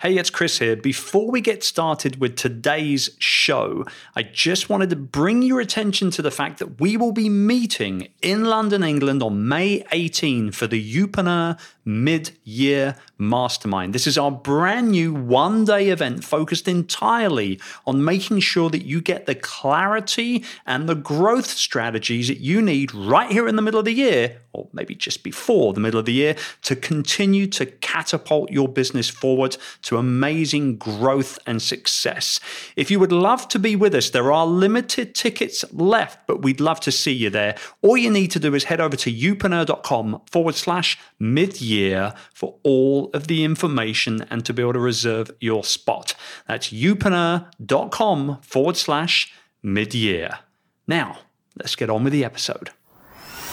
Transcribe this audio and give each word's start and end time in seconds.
Hey, 0.00 0.16
it's 0.16 0.30
Chris 0.30 0.58
here. 0.58 0.76
Before 0.76 1.30
we 1.30 1.42
get 1.42 1.62
started 1.62 2.22
with 2.22 2.34
today's 2.34 3.10
show, 3.18 3.84
I 4.16 4.22
just 4.22 4.70
wanted 4.70 4.88
to 4.88 4.96
bring 4.96 5.42
your 5.42 5.60
attention 5.60 6.10
to 6.12 6.22
the 6.22 6.30
fact 6.30 6.58
that 6.60 6.80
we 6.80 6.96
will 6.96 7.12
be 7.12 7.28
meeting 7.28 8.08
in 8.22 8.44
London, 8.44 8.82
England 8.82 9.22
on 9.22 9.46
May 9.46 9.84
18 9.92 10.52
for 10.52 10.66
the 10.66 10.82
Youpreneur 10.82 11.58
mid 11.84 12.30
year 12.44 12.96
mastermind. 13.18 13.94
This 13.94 14.06
is 14.06 14.16
our 14.16 14.30
brand 14.30 14.92
new 14.92 15.12
one 15.12 15.66
day 15.66 15.90
event 15.90 16.24
focused 16.24 16.66
entirely 16.66 17.60
on 17.86 18.02
making 18.02 18.40
sure 18.40 18.70
that 18.70 18.86
you 18.86 19.02
get 19.02 19.26
the 19.26 19.34
clarity 19.34 20.44
and 20.64 20.88
the 20.88 20.94
growth 20.94 21.48
strategies 21.48 22.28
that 22.28 22.40
you 22.40 22.62
need 22.62 22.94
right 22.94 23.30
here 23.30 23.46
in 23.46 23.56
the 23.56 23.62
middle 23.62 23.80
of 23.80 23.84
the 23.84 23.92
year, 23.92 24.38
or 24.52 24.68
maybe 24.72 24.94
just 24.94 25.22
before 25.22 25.72
the 25.72 25.80
middle 25.80 26.00
of 26.00 26.06
the 26.06 26.12
year, 26.12 26.36
to 26.62 26.76
continue 26.76 27.46
to 27.46 27.66
catapult 27.66 28.50
your 28.50 28.68
business 28.68 29.08
forward 29.08 29.56
to 29.82 29.96
amazing 29.96 30.76
growth 30.76 31.38
and 31.46 31.62
success. 31.62 32.40
If 32.76 32.90
you 32.90 32.98
would 33.00 33.12
love 33.12 33.48
to 33.48 33.58
be 33.58 33.76
with 33.76 33.94
us, 33.94 34.10
there 34.10 34.32
are 34.32 34.46
limited 34.46 35.14
tickets 35.14 35.64
left, 35.72 36.26
but 36.26 36.42
we'd 36.42 36.60
love 36.60 36.80
to 36.80 36.92
see 36.92 37.12
you 37.12 37.30
there. 37.30 37.56
All 37.82 37.96
you 37.96 38.10
need 38.10 38.30
to 38.32 38.40
do 38.40 38.54
is 38.54 38.64
head 38.64 38.80
over 38.80 38.96
to 38.96 39.12
youpreneur.com 39.12 40.22
forward 40.30 40.54
slash 40.54 40.98
mid 41.18 41.60
year 41.60 42.14
for 42.32 42.56
all 42.62 43.10
of 43.14 43.26
the 43.26 43.44
information 43.44 44.26
and 44.30 44.44
to 44.44 44.52
be 44.52 44.62
able 44.62 44.72
to 44.74 44.78
reserve 44.78 45.30
your 45.40 45.64
spot. 45.64 46.14
That's 46.46 46.70
youpreneur.com 46.70 48.40
forward 48.42 48.76
slash 48.76 49.32
mid 49.62 49.94
year. 49.94 50.38
Now, 50.86 51.18
let's 51.56 51.76
get 51.76 51.90
on 51.90 52.04
with 52.04 52.12
the 52.12 52.24
episode. 52.24 52.70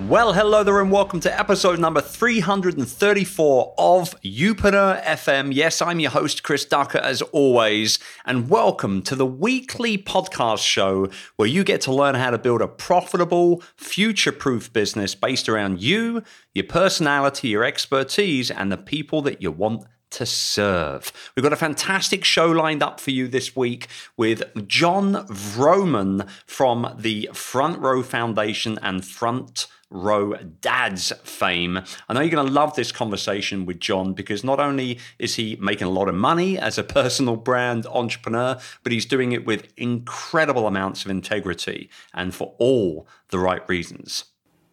Well, 0.00 0.32
hello 0.32 0.64
there, 0.64 0.80
and 0.80 0.90
welcome 0.90 1.20
to 1.20 1.38
episode 1.38 1.78
number 1.78 2.00
334 2.00 3.74
of 3.76 4.20
Youpreneur 4.22 5.02
FM. 5.04 5.54
Yes, 5.54 5.82
I'm 5.82 6.00
your 6.00 6.10
host, 6.10 6.42
Chris 6.42 6.64
Ducker, 6.64 6.98
as 6.98 7.20
always, 7.22 7.98
and 8.24 8.48
welcome 8.48 9.02
to 9.02 9.14
the 9.14 9.26
weekly 9.26 9.98
podcast 9.98 10.64
show 10.64 11.08
where 11.36 11.46
you 11.46 11.62
get 11.62 11.82
to 11.82 11.92
learn 11.92 12.14
how 12.14 12.30
to 12.30 12.38
build 12.38 12.62
a 12.62 12.68
profitable, 12.68 13.62
future 13.76 14.32
proof 14.32 14.72
business 14.72 15.14
based 15.14 15.48
around 15.48 15.82
you, 15.82 16.22
your 16.54 16.66
personality, 16.66 17.48
your 17.48 17.62
expertise, 17.62 18.50
and 18.50 18.72
the 18.72 18.78
people 18.78 19.20
that 19.22 19.42
you 19.42 19.52
want 19.52 19.84
to 20.12 20.26
serve. 20.26 21.12
We've 21.36 21.42
got 21.42 21.52
a 21.52 21.56
fantastic 21.56 22.24
show 22.24 22.50
lined 22.50 22.82
up 22.82 22.98
for 22.98 23.10
you 23.10 23.28
this 23.28 23.54
week 23.54 23.88
with 24.16 24.42
Jon 24.66 25.26
Vroman 25.28 26.28
from 26.46 26.94
the 26.98 27.30
Front 27.34 27.78
Row 27.78 28.02
Foundation 28.02 28.78
and 28.82 29.04
Front 29.04 29.66
Row 29.92 30.34
Dads 30.60 31.12
fame. 31.22 31.80
I 32.08 32.14
know 32.14 32.20
you're 32.20 32.30
going 32.30 32.46
to 32.46 32.52
love 32.52 32.74
this 32.74 32.90
conversation 32.90 33.66
with 33.66 33.78
John 33.78 34.14
because 34.14 34.42
not 34.42 34.58
only 34.58 34.98
is 35.18 35.36
he 35.36 35.56
making 35.60 35.86
a 35.86 35.90
lot 35.90 36.08
of 36.08 36.14
money 36.14 36.58
as 36.58 36.78
a 36.78 36.82
personal 37.00 37.36
brand 37.36 37.86
entrepreneur, 37.86 38.58
but 38.82 38.92
he's 38.92 39.06
doing 39.06 39.32
it 39.32 39.44
with 39.46 39.72
incredible 39.76 40.66
amounts 40.66 41.04
of 41.04 41.10
integrity 41.10 41.90
and 42.14 42.34
for 42.34 42.54
all 42.58 43.06
the 43.28 43.38
right 43.38 43.66
reasons. 43.68 44.24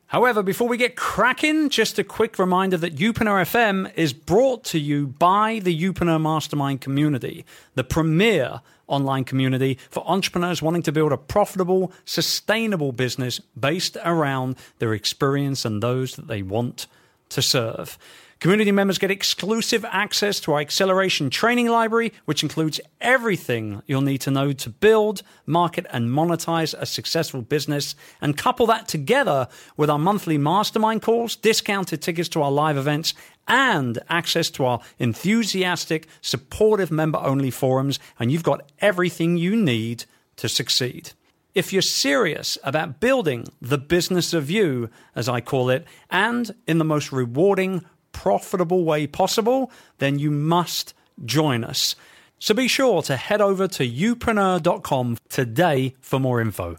However, 0.10 0.42
before 0.42 0.68
we 0.68 0.78
get 0.78 0.96
cracking, 0.96 1.70
just 1.70 2.00
a 2.00 2.04
quick 2.04 2.40
reminder 2.40 2.78
that 2.78 2.96
Youpreneur 2.96 3.44
FM 3.44 3.94
is 3.96 4.12
brought 4.12 4.64
to 4.66 4.80
you 4.80 5.06
by 5.06 5.60
the 5.60 5.80
Youpreneur 5.80 6.20
Mastermind 6.20 6.82
community, 6.82 7.46
the 7.76 7.84
premier 7.84 8.62
online 8.88 9.24
community 9.24 9.78
for 9.92 10.04
entrepreneurs 10.10 10.64
wanting 10.64 10.82
to 10.82 10.92
build 10.92 11.12
a 11.12 11.18
profitable, 11.18 11.92
sustainable 12.06 12.92
business 12.92 13.40
based 13.60 13.98
around 14.04 14.56
their 14.80 14.96
experience 14.96 15.64
and 15.64 15.84
those 15.84 16.16
that 16.16 16.28
they 16.28 16.42
want 16.42 16.88
to 17.30 17.44
serve. 17.44 17.96
Community 18.40 18.72
members 18.72 18.98
get 18.98 19.12
exclusive 19.12 19.84
access 19.84 20.40
to 20.40 20.54
our 20.54 20.62
acceleration 20.62 21.30
training 21.30 21.68
library, 21.68 22.14
which 22.24 22.42
includes 22.42 22.80
everything 23.02 23.82
you'll 23.86 24.00
need 24.00 24.20
to 24.20 24.32
know 24.32 24.54
to 24.54 24.70
build, 24.70 25.24
market, 25.46 25.86
and 25.90 26.10
monetize 26.10 26.74
a 26.74 26.86
successful 26.86 27.42
business. 27.42 27.96
And 28.22 28.38
couple 28.38 28.66
that 28.68 28.88
together 28.88 29.50
with 29.76 29.90
our 29.90 30.00
monthly 30.00 30.38
mastermind 30.38 31.02
calls, 31.02 31.36
discounted 31.36 32.02
tickets 32.02 32.30
to 32.30 32.42
our 32.42 32.50
live 32.50 32.78
events, 32.78 33.14
and 33.46 34.00
access 34.08 34.50
to 34.52 34.64
our 34.64 34.80
enthusiastic, 35.00 36.08
supportive 36.22 36.92
member 36.92 37.20
only 37.20 37.52
forums. 37.52 38.00
And 38.20 38.32
you've 38.32 38.44
got 38.44 38.72
everything 38.80 39.36
you 39.36 39.54
need 39.54 40.06
to 40.38 40.48
succeed. 40.48 41.12
If 41.54 41.74
you're 41.74 41.82
serious 41.82 42.58
about 42.64 43.02
building 43.02 43.48
the 43.60 43.78
business 43.78 44.34
of 44.34 44.50
you, 44.50 44.90
as 45.14 45.28
I 45.28 45.42
call 45.42 45.70
it, 45.70 45.86
and 46.10 46.56
in 46.68 46.78
the 46.78 46.86
most 46.86 47.12
rewarding, 47.12 47.84
profitable 48.20 48.84
way 48.84 49.08
possible, 49.08 49.72
then 50.00 50.20
you 50.20 50.30
must 50.30 50.94
join 51.24 51.64
us. 51.64 51.96
So 52.38 52.54
be 52.54 52.68
sure 52.68 53.02
to 53.04 53.16
head 53.16 53.40
over 53.40 53.66
to 53.70 53.90
youpreneur.com 53.90 55.18
today 55.30 55.96
for 56.02 56.20
more 56.20 56.42
info. 56.42 56.78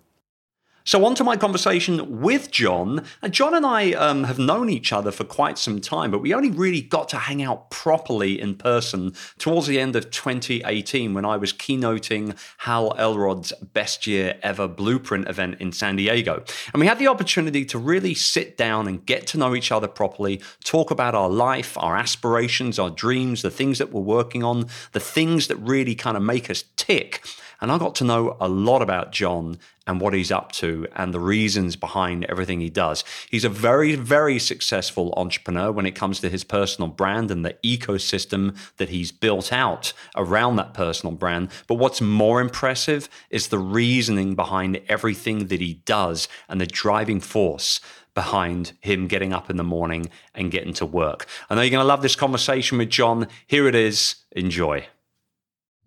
So, 0.85 1.05
on 1.05 1.15
to 1.17 1.25
my 1.25 1.37
conversation 1.37 2.21
with 2.21 2.51
John. 2.51 3.05
And 3.21 3.35
Jon 3.35 3.55
and 3.55 3.67
I 3.67 3.93
um, 3.93 4.25
have 4.25 4.39
known 4.39 4.71
each 4.71 4.93
other 4.93 5.11
for 5.11 5.25
quite 5.25 5.59
some 5.59 5.81
time, 5.81 6.11
but 6.11 6.21
we 6.23 6.33
only 6.33 6.51
really 6.51 6.81
got 6.81 7.09
to 7.11 7.19
hang 7.19 7.43
out 7.43 7.71
properly 7.71 8.41
in 8.41 8.55
person 8.55 9.13
towards 9.39 9.67
the 9.67 9.79
end 9.79 9.95
of 9.95 10.11
2018 10.11 11.13
when 11.13 11.27
I 11.27 11.37
was 11.37 11.53
keynoting 11.53 12.35
Hal 12.59 12.95
Elrod's 12.97 13.53
Best 13.75 14.07
Year 14.07 14.39
Ever 14.43 14.67
Blueprint 14.69 15.29
event 15.29 15.61
in 15.61 15.73
San 15.73 15.97
Diego. 15.97 16.43
And 16.73 16.81
we 16.81 16.87
had 16.87 16.99
the 16.99 17.09
opportunity 17.09 17.65
to 17.67 17.79
really 17.79 18.15
sit 18.15 18.57
down 18.57 18.89
and 18.89 19.05
get 19.05 19.27
to 19.29 19.39
know 19.39 19.55
each 19.55 19.71
other 19.71 19.89
properly, 19.89 20.41
talk 20.65 20.91
about 20.91 21.15
our 21.15 21.29
life, 21.29 21.77
our 21.77 21.97
aspirations, 21.97 22.79
our 22.79 22.91
dreams, 22.91 23.43
the 23.43 23.51
things 23.51 23.79
that 23.79 23.93
we're 23.93 24.01
working 24.01 24.43
on, 24.43 24.67
the 24.93 25.01
things 25.01 25.49
that 25.49 25.57
really 25.57 25.95
kind 25.95 26.17
of 26.17 26.23
make 26.23 26.49
us 26.49 26.65
tick. 26.77 27.23
And 27.61 27.71
I 27.71 27.79
got 27.79 27.95
to 27.97 28.05
know 28.05 28.37
a 28.41 28.49
lot 28.49 28.81
about 28.81 29.13
John 29.13 29.59
and 29.87 30.01
what 30.01 30.15
he's 30.15 30.31
up 30.31 30.53
to 30.53 30.87
and 30.95 31.13
the 31.13 31.21
reasons 31.21 31.77
behind 31.77 32.25
everything 32.25 32.61
he 32.61 32.71
does. 32.71 33.05
He's 33.29 33.45
a 33.45 33.51
very, 33.51 33.97
very 33.97 34.39
successful 34.39 35.13
entrepreneur 35.17 35.71
when 35.71 35.85
it 35.85 35.95
comes 35.95 36.21
to 36.21 36.31
his 36.31 36.45
personal 36.45 36.89
brand 36.89 37.31
and 37.31 37.45
the 37.45 37.57
ecosystem 37.65 38.57
that 38.79 38.89
he's 38.89 39.13
built 39.13 39.53
out 39.53 39.93
around 40.17 40.57
that 40.57 40.75
personal 40.75 41.15
brand. 41.15 41.51
But 41.67 41.75
what's 41.75 42.01
more 42.01 42.41
impressive 42.41 43.09
is 43.31 43.49
the 43.49 43.59
reasoning 43.59 44.35
behind 44.35 44.81
everything 44.89 45.49
that 45.49 45.61
he 45.61 45.75
does 45.85 46.29
and 46.49 46.61
the 46.61 46.67
driving 46.67 47.21
force 47.21 47.81
behind 48.15 48.73
him 48.81 49.07
getting 49.07 49.33
up 49.33 49.51
in 49.51 49.57
the 49.57 49.65
morning 49.65 50.09
and 50.35 50.51
getting 50.51 50.73
to 50.75 50.87
work. 50.87 51.27
I 51.49 51.55
know 51.55 51.63
you're 51.63 51.71
going 51.71 51.83
to 51.83 51.87
love 51.87 52.03
this 52.03 52.17
conversation 52.17 52.79
with 52.79 52.91
John. 52.91 53.29
Here 53.47 53.67
it 53.69 53.75
is. 53.75 54.17
Enjoy. 54.33 54.87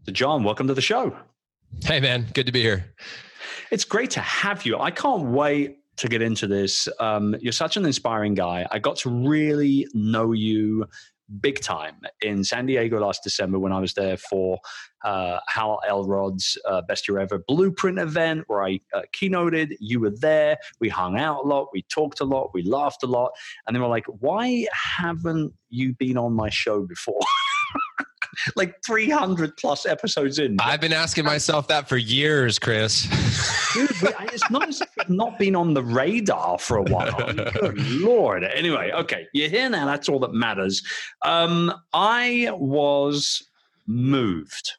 So, 0.05 0.11
Jon, 0.11 0.43
welcome 0.43 0.67
to 0.67 0.73
the 0.73 0.81
show. 0.81 1.15
Hey, 1.81 1.99
man. 1.99 2.27
Good 2.33 2.45
to 2.45 2.51
be 2.51 2.61
here. 2.61 2.93
It's 3.71 3.85
great 3.85 4.11
to 4.11 4.19
have 4.19 4.65
you. 4.65 4.79
I 4.79 4.91
can't 4.91 5.23
wait 5.25 5.79
to 5.97 6.07
get 6.07 6.21
into 6.21 6.47
this. 6.47 6.87
Um, 6.99 7.35
you're 7.39 7.51
such 7.51 7.77
an 7.77 7.85
inspiring 7.85 8.33
guy. 8.33 8.67
I 8.71 8.79
got 8.79 8.95
to 8.97 9.09
really 9.09 9.87
know 9.93 10.31
you 10.31 10.85
big 11.41 11.59
time 11.61 11.95
in 12.21 12.43
San 12.43 12.65
Diego 12.65 12.99
last 12.99 13.23
December 13.23 13.57
when 13.59 13.71
I 13.71 13.79
was 13.79 13.93
there 13.93 14.17
for 14.17 14.59
uh, 15.03 15.39
Hal 15.47 15.79
Elrod's 15.87 16.57
uh, 16.67 16.81
Best 16.87 17.07
Year 17.07 17.19
Ever 17.19 17.39
Blueprint 17.47 17.99
event 17.99 18.43
where 18.47 18.63
I 18.63 18.79
uh, 18.93 19.01
keynoted. 19.13 19.75
You 19.79 19.99
were 19.99 20.11
there. 20.11 20.57
We 20.79 20.89
hung 20.89 21.17
out 21.17 21.43
a 21.43 21.47
lot. 21.47 21.69
We 21.73 21.83
talked 21.83 22.19
a 22.19 22.25
lot. 22.25 22.51
We 22.53 22.63
laughed 22.63 23.03
a 23.03 23.07
lot. 23.07 23.31
And 23.65 23.75
they 23.75 23.79
were 23.79 23.87
like, 23.87 24.05
why 24.05 24.67
haven't 24.71 25.53
you 25.69 25.93
been 25.93 26.17
on 26.17 26.33
my 26.33 26.49
show 26.49 26.85
before? 26.85 27.19
like 28.55 28.75
300 28.85 29.57
plus 29.57 29.85
episodes 29.85 30.39
in. 30.39 30.57
I've 30.59 30.81
been 30.81 30.93
asking 30.93 31.25
myself 31.25 31.67
that 31.67 31.87
for 31.87 31.97
years, 31.97 32.59
Chris. 32.59 33.03
Dude, 33.73 33.89
it's 34.31 34.49
not 34.49 34.67
as 34.67 34.81
if 34.81 34.89
you've 34.97 35.09
not 35.09 35.39
been 35.39 35.55
on 35.55 35.73
the 35.73 35.83
radar 35.83 36.57
for 36.57 36.77
a 36.77 36.83
while. 36.83 37.33
Good 37.33 37.79
Lord. 38.01 38.43
Anyway, 38.43 38.91
okay, 38.91 39.27
you're 39.33 39.49
here 39.49 39.69
now. 39.69 39.85
That's 39.85 40.09
all 40.09 40.19
that 40.19 40.33
matters. 40.33 40.83
Um, 41.23 41.73
I 41.93 42.49
was 42.53 43.47
moved 43.87 44.73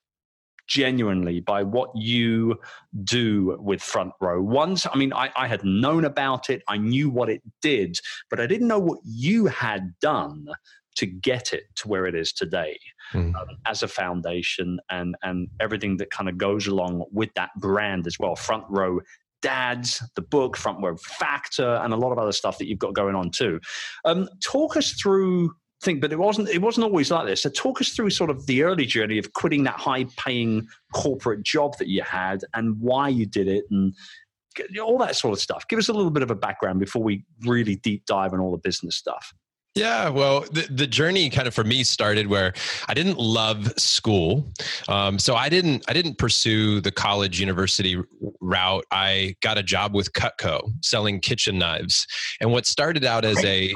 genuinely 0.66 1.40
by 1.40 1.62
what 1.62 1.90
you 1.94 2.58
do 3.04 3.56
with 3.60 3.82
front 3.82 4.12
row 4.20 4.40
once 4.40 4.86
i 4.90 4.96
mean 4.96 5.12
I, 5.12 5.30
I, 5.36 5.46
had 5.46 5.62
known 5.62 6.06
about 6.06 6.48
it 6.48 6.62
i 6.68 6.78
knew 6.78 7.10
what 7.10 7.28
it 7.28 7.42
did 7.60 7.98
but 8.30 8.40
i 8.40 8.46
didn't 8.46 8.68
know 8.68 8.78
what 8.78 9.00
you 9.04 9.44
had 9.44 9.92
done 10.00 10.46
to 10.96 11.06
get 11.06 11.52
it 11.52 11.64
to 11.76 11.88
where 11.88 12.06
it 12.06 12.14
is 12.14 12.32
today 12.32 12.78
mm. 13.12 13.34
um, 13.34 13.48
as 13.66 13.82
a 13.82 13.88
foundation 13.88 14.78
and 14.90 15.16
and 15.22 15.48
everything 15.60 15.96
that 15.96 16.10
kind 16.10 16.28
of 16.28 16.38
goes 16.38 16.66
along 16.66 17.04
with 17.12 17.32
that 17.34 17.50
brand 17.56 18.06
as 18.06 18.18
well 18.18 18.36
front 18.36 18.64
row 18.68 19.00
dads, 19.44 20.02
the 20.14 20.22
book, 20.22 20.56
Front 20.56 20.82
Row 20.82 20.96
Factor, 20.96 21.74
and 21.82 21.92
a 21.92 21.96
lot 21.98 22.12
of 22.12 22.18
other 22.18 22.32
stuff 22.32 22.56
that 22.56 22.66
you've 22.66 22.78
got 22.78 22.94
going 22.94 23.14
on 23.14 23.30
too. 23.30 23.60
Um, 24.06 24.26
talk 24.42 24.74
us 24.74 24.92
through 24.92 25.54
thing, 25.82 26.00
but 26.00 26.12
it 26.12 26.18
wasn't 26.18 26.48
it 26.48 26.62
wasn't 26.62 26.84
always 26.84 27.10
like 27.10 27.26
this. 27.26 27.42
So 27.42 27.50
talk 27.50 27.80
us 27.80 27.90
through 27.90 28.10
sort 28.10 28.30
of 28.30 28.46
the 28.46 28.62
early 28.62 28.86
journey 28.86 29.18
of 29.18 29.32
quitting 29.34 29.62
that 29.64 29.78
high 29.78 30.06
paying 30.16 30.66
corporate 30.94 31.42
job 31.42 31.76
that 31.78 31.88
you 31.88 32.02
had 32.02 32.40
and 32.54 32.80
why 32.80 33.08
you 33.08 33.26
did 33.26 33.46
it 33.46 33.64
and 33.70 33.94
all 34.82 34.98
that 34.98 35.14
sort 35.14 35.34
of 35.34 35.40
stuff. 35.40 35.68
Give 35.68 35.78
us 35.78 35.88
a 35.88 35.92
little 35.92 36.10
bit 36.10 36.22
of 36.22 36.30
a 36.30 36.34
background 36.34 36.80
before 36.80 37.02
we 37.02 37.24
really 37.42 37.76
deep 37.76 38.06
dive 38.06 38.32
on 38.32 38.40
all 38.40 38.50
the 38.50 38.58
business 38.58 38.96
stuff. 38.96 39.34
Yeah, 39.74 40.08
well, 40.08 40.42
the, 40.52 40.68
the 40.70 40.86
journey 40.86 41.28
kind 41.30 41.48
of 41.48 41.54
for 41.54 41.64
me 41.64 41.82
started 41.82 42.28
where 42.28 42.52
I 42.86 42.94
didn't 42.94 43.18
love 43.18 43.72
school, 43.76 44.46
um, 44.88 45.18
so 45.18 45.34
I 45.34 45.48
didn't 45.48 45.84
I 45.88 45.92
didn't 45.92 46.16
pursue 46.16 46.80
the 46.80 46.92
college 46.92 47.40
university 47.40 48.00
route. 48.40 48.84
I 48.92 49.34
got 49.40 49.58
a 49.58 49.64
job 49.64 49.92
with 49.92 50.12
Cutco 50.12 50.72
selling 50.80 51.18
kitchen 51.18 51.58
knives, 51.58 52.06
and 52.40 52.52
what 52.52 52.66
started 52.66 53.04
out 53.04 53.24
as 53.24 53.44
a 53.44 53.74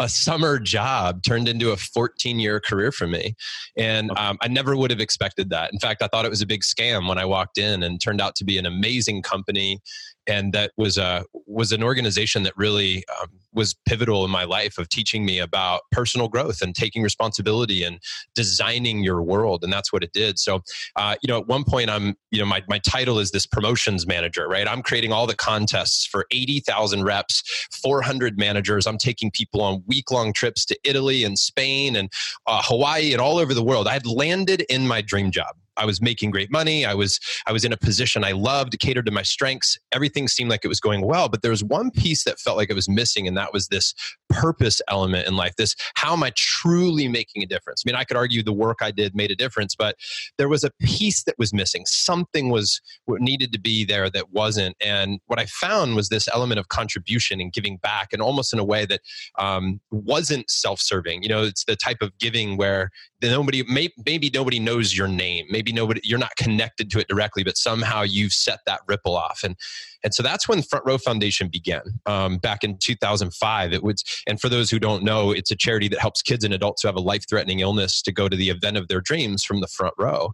a 0.00 0.08
summer 0.08 0.58
job 0.58 1.22
turned 1.22 1.46
into 1.46 1.72
a 1.72 1.76
14 1.76 2.38
year 2.38 2.58
career 2.58 2.90
for 2.90 3.06
me, 3.06 3.36
and 3.76 4.10
um, 4.16 4.38
I 4.40 4.48
never 4.48 4.74
would 4.74 4.90
have 4.90 5.00
expected 5.00 5.50
that. 5.50 5.74
In 5.74 5.78
fact, 5.78 6.00
I 6.02 6.06
thought 6.06 6.24
it 6.24 6.30
was 6.30 6.40
a 6.40 6.46
big 6.46 6.62
scam 6.62 7.06
when 7.06 7.18
I 7.18 7.26
walked 7.26 7.58
in, 7.58 7.82
and 7.82 8.00
turned 8.00 8.22
out 8.22 8.34
to 8.36 8.44
be 8.44 8.56
an 8.56 8.64
amazing 8.64 9.20
company 9.20 9.82
and 10.26 10.52
that 10.52 10.72
was 10.76 10.98
a 10.98 11.24
was 11.46 11.72
an 11.72 11.82
organization 11.82 12.42
that 12.44 12.52
really 12.56 13.04
um, 13.20 13.28
was 13.52 13.74
pivotal 13.86 14.24
in 14.24 14.30
my 14.30 14.44
life 14.44 14.78
of 14.78 14.88
teaching 14.88 15.24
me 15.24 15.38
about 15.38 15.82
personal 15.90 16.28
growth 16.28 16.62
and 16.62 16.74
taking 16.74 17.02
responsibility 17.02 17.82
and 17.82 17.98
designing 18.34 19.02
your 19.02 19.22
world 19.22 19.62
and 19.62 19.72
that's 19.72 19.92
what 19.92 20.02
it 20.02 20.12
did. 20.12 20.38
So 20.38 20.62
uh, 20.96 21.16
you 21.22 21.28
know 21.28 21.38
at 21.38 21.46
one 21.46 21.64
point 21.64 21.90
i'm 21.90 22.14
you 22.30 22.38
know 22.38 22.46
my, 22.46 22.62
my 22.68 22.78
title 22.78 23.18
is 23.18 23.30
this 23.30 23.46
promotions 23.46 24.06
manager 24.06 24.48
right? 24.48 24.68
I'm 24.68 24.82
creating 24.82 25.12
all 25.12 25.26
the 25.26 25.36
contests 25.36 26.06
for 26.06 26.26
80000 26.30 27.04
reps 27.04 27.42
400 27.82 28.38
managers. 28.38 28.86
I'm 28.86 28.98
taking 28.98 29.30
people 29.30 29.62
on 29.62 29.82
week 29.86 30.10
long 30.10 30.32
trips 30.32 30.64
to 30.66 30.78
italy 30.84 31.24
and 31.24 31.38
spain 31.38 31.96
and 31.96 32.10
uh, 32.46 32.62
hawaii 32.64 33.12
and 33.12 33.20
all 33.20 33.38
over 33.38 33.54
the 33.54 33.62
world. 33.62 33.86
I 33.88 33.92
had 33.92 34.06
landed 34.06 34.62
in 34.68 34.86
my 34.86 35.02
dream 35.02 35.30
job 35.30 35.56
I 35.76 35.86
was 35.86 36.00
making 36.00 36.30
great 36.30 36.50
money. 36.50 36.84
I 36.84 36.94
was 36.94 37.18
I 37.46 37.52
was 37.52 37.64
in 37.64 37.72
a 37.72 37.76
position 37.76 38.24
I 38.24 38.32
loved, 38.32 38.78
catered 38.78 39.06
to 39.06 39.12
my 39.12 39.22
strengths. 39.22 39.78
Everything 39.92 40.28
seemed 40.28 40.50
like 40.50 40.64
it 40.64 40.68
was 40.68 40.80
going 40.80 41.06
well, 41.06 41.28
but 41.28 41.42
there 41.42 41.50
was 41.50 41.64
one 41.64 41.90
piece 41.90 42.24
that 42.24 42.38
felt 42.38 42.56
like 42.56 42.70
it 42.70 42.74
was 42.74 42.88
missing, 42.88 43.26
and 43.26 43.36
that 43.36 43.52
was 43.52 43.68
this 43.68 43.94
purpose 44.28 44.80
element 44.88 45.26
in 45.26 45.36
life. 45.36 45.54
This 45.56 45.74
how 45.94 46.12
am 46.12 46.22
I 46.22 46.32
truly 46.36 47.08
making 47.08 47.42
a 47.42 47.46
difference? 47.46 47.82
I 47.84 47.88
mean, 47.88 47.96
I 47.96 48.04
could 48.04 48.16
argue 48.16 48.42
the 48.42 48.52
work 48.52 48.78
I 48.80 48.90
did 48.90 49.14
made 49.14 49.30
a 49.30 49.36
difference, 49.36 49.74
but 49.74 49.96
there 50.38 50.48
was 50.48 50.64
a 50.64 50.70
piece 50.80 51.22
that 51.24 51.34
was 51.38 51.52
missing. 51.52 51.84
Something 51.86 52.50
was 52.50 52.80
what 53.04 53.20
needed 53.20 53.52
to 53.52 53.60
be 53.60 53.84
there 53.84 54.10
that 54.10 54.32
wasn't. 54.32 54.76
And 54.80 55.20
what 55.26 55.38
I 55.38 55.46
found 55.46 55.96
was 55.96 56.08
this 56.08 56.28
element 56.28 56.58
of 56.58 56.68
contribution 56.68 57.40
and 57.40 57.52
giving 57.52 57.78
back, 57.78 58.08
and 58.12 58.22
almost 58.22 58.52
in 58.52 58.58
a 58.58 58.64
way 58.64 58.86
that 58.86 59.00
um, 59.38 59.80
wasn't 59.90 60.50
self-serving. 60.50 61.22
You 61.22 61.28
know, 61.28 61.42
it's 61.42 61.64
the 61.64 61.76
type 61.76 61.98
of 62.00 62.16
giving 62.18 62.56
where 62.56 62.90
nobody 63.30 63.62
may, 63.64 63.90
maybe 64.04 64.30
nobody 64.32 64.58
knows 64.58 64.96
your 64.96 65.08
name. 65.08 65.46
Maybe 65.50 65.72
nobody 65.72 66.00
you're 66.04 66.18
not 66.18 66.34
connected 66.36 66.90
to 66.90 66.98
it 66.98 67.08
directly 67.08 67.44
but 67.44 67.56
somehow 67.56 68.02
you've 68.02 68.32
set 68.32 68.60
that 68.66 68.80
ripple 68.86 69.16
off. 69.16 69.40
And 69.44 69.56
and 70.04 70.12
so 70.12 70.22
that's 70.22 70.48
when 70.48 70.62
front 70.62 70.84
row 70.84 70.98
foundation 70.98 71.48
began 71.48 71.82
um, 72.06 72.38
back 72.38 72.64
in 72.64 72.76
2005 72.78 73.72
it 73.72 73.82
was 73.82 74.02
and 74.26 74.40
for 74.40 74.48
those 74.48 74.70
who 74.70 74.78
don't 74.78 75.04
know 75.04 75.30
it's 75.30 75.50
a 75.50 75.56
charity 75.56 75.88
that 75.88 76.00
helps 76.00 76.22
kids 76.22 76.44
and 76.44 76.52
adults 76.52 76.82
who 76.82 76.88
have 76.88 76.96
a 76.96 77.00
life-threatening 77.00 77.60
illness 77.60 78.02
to 78.02 78.12
go 78.12 78.28
to 78.28 78.36
the 78.36 78.50
event 78.50 78.76
of 78.76 78.88
their 78.88 79.00
dreams 79.00 79.44
from 79.44 79.60
the 79.60 79.68
front 79.68 79.94
row 79.98 80.32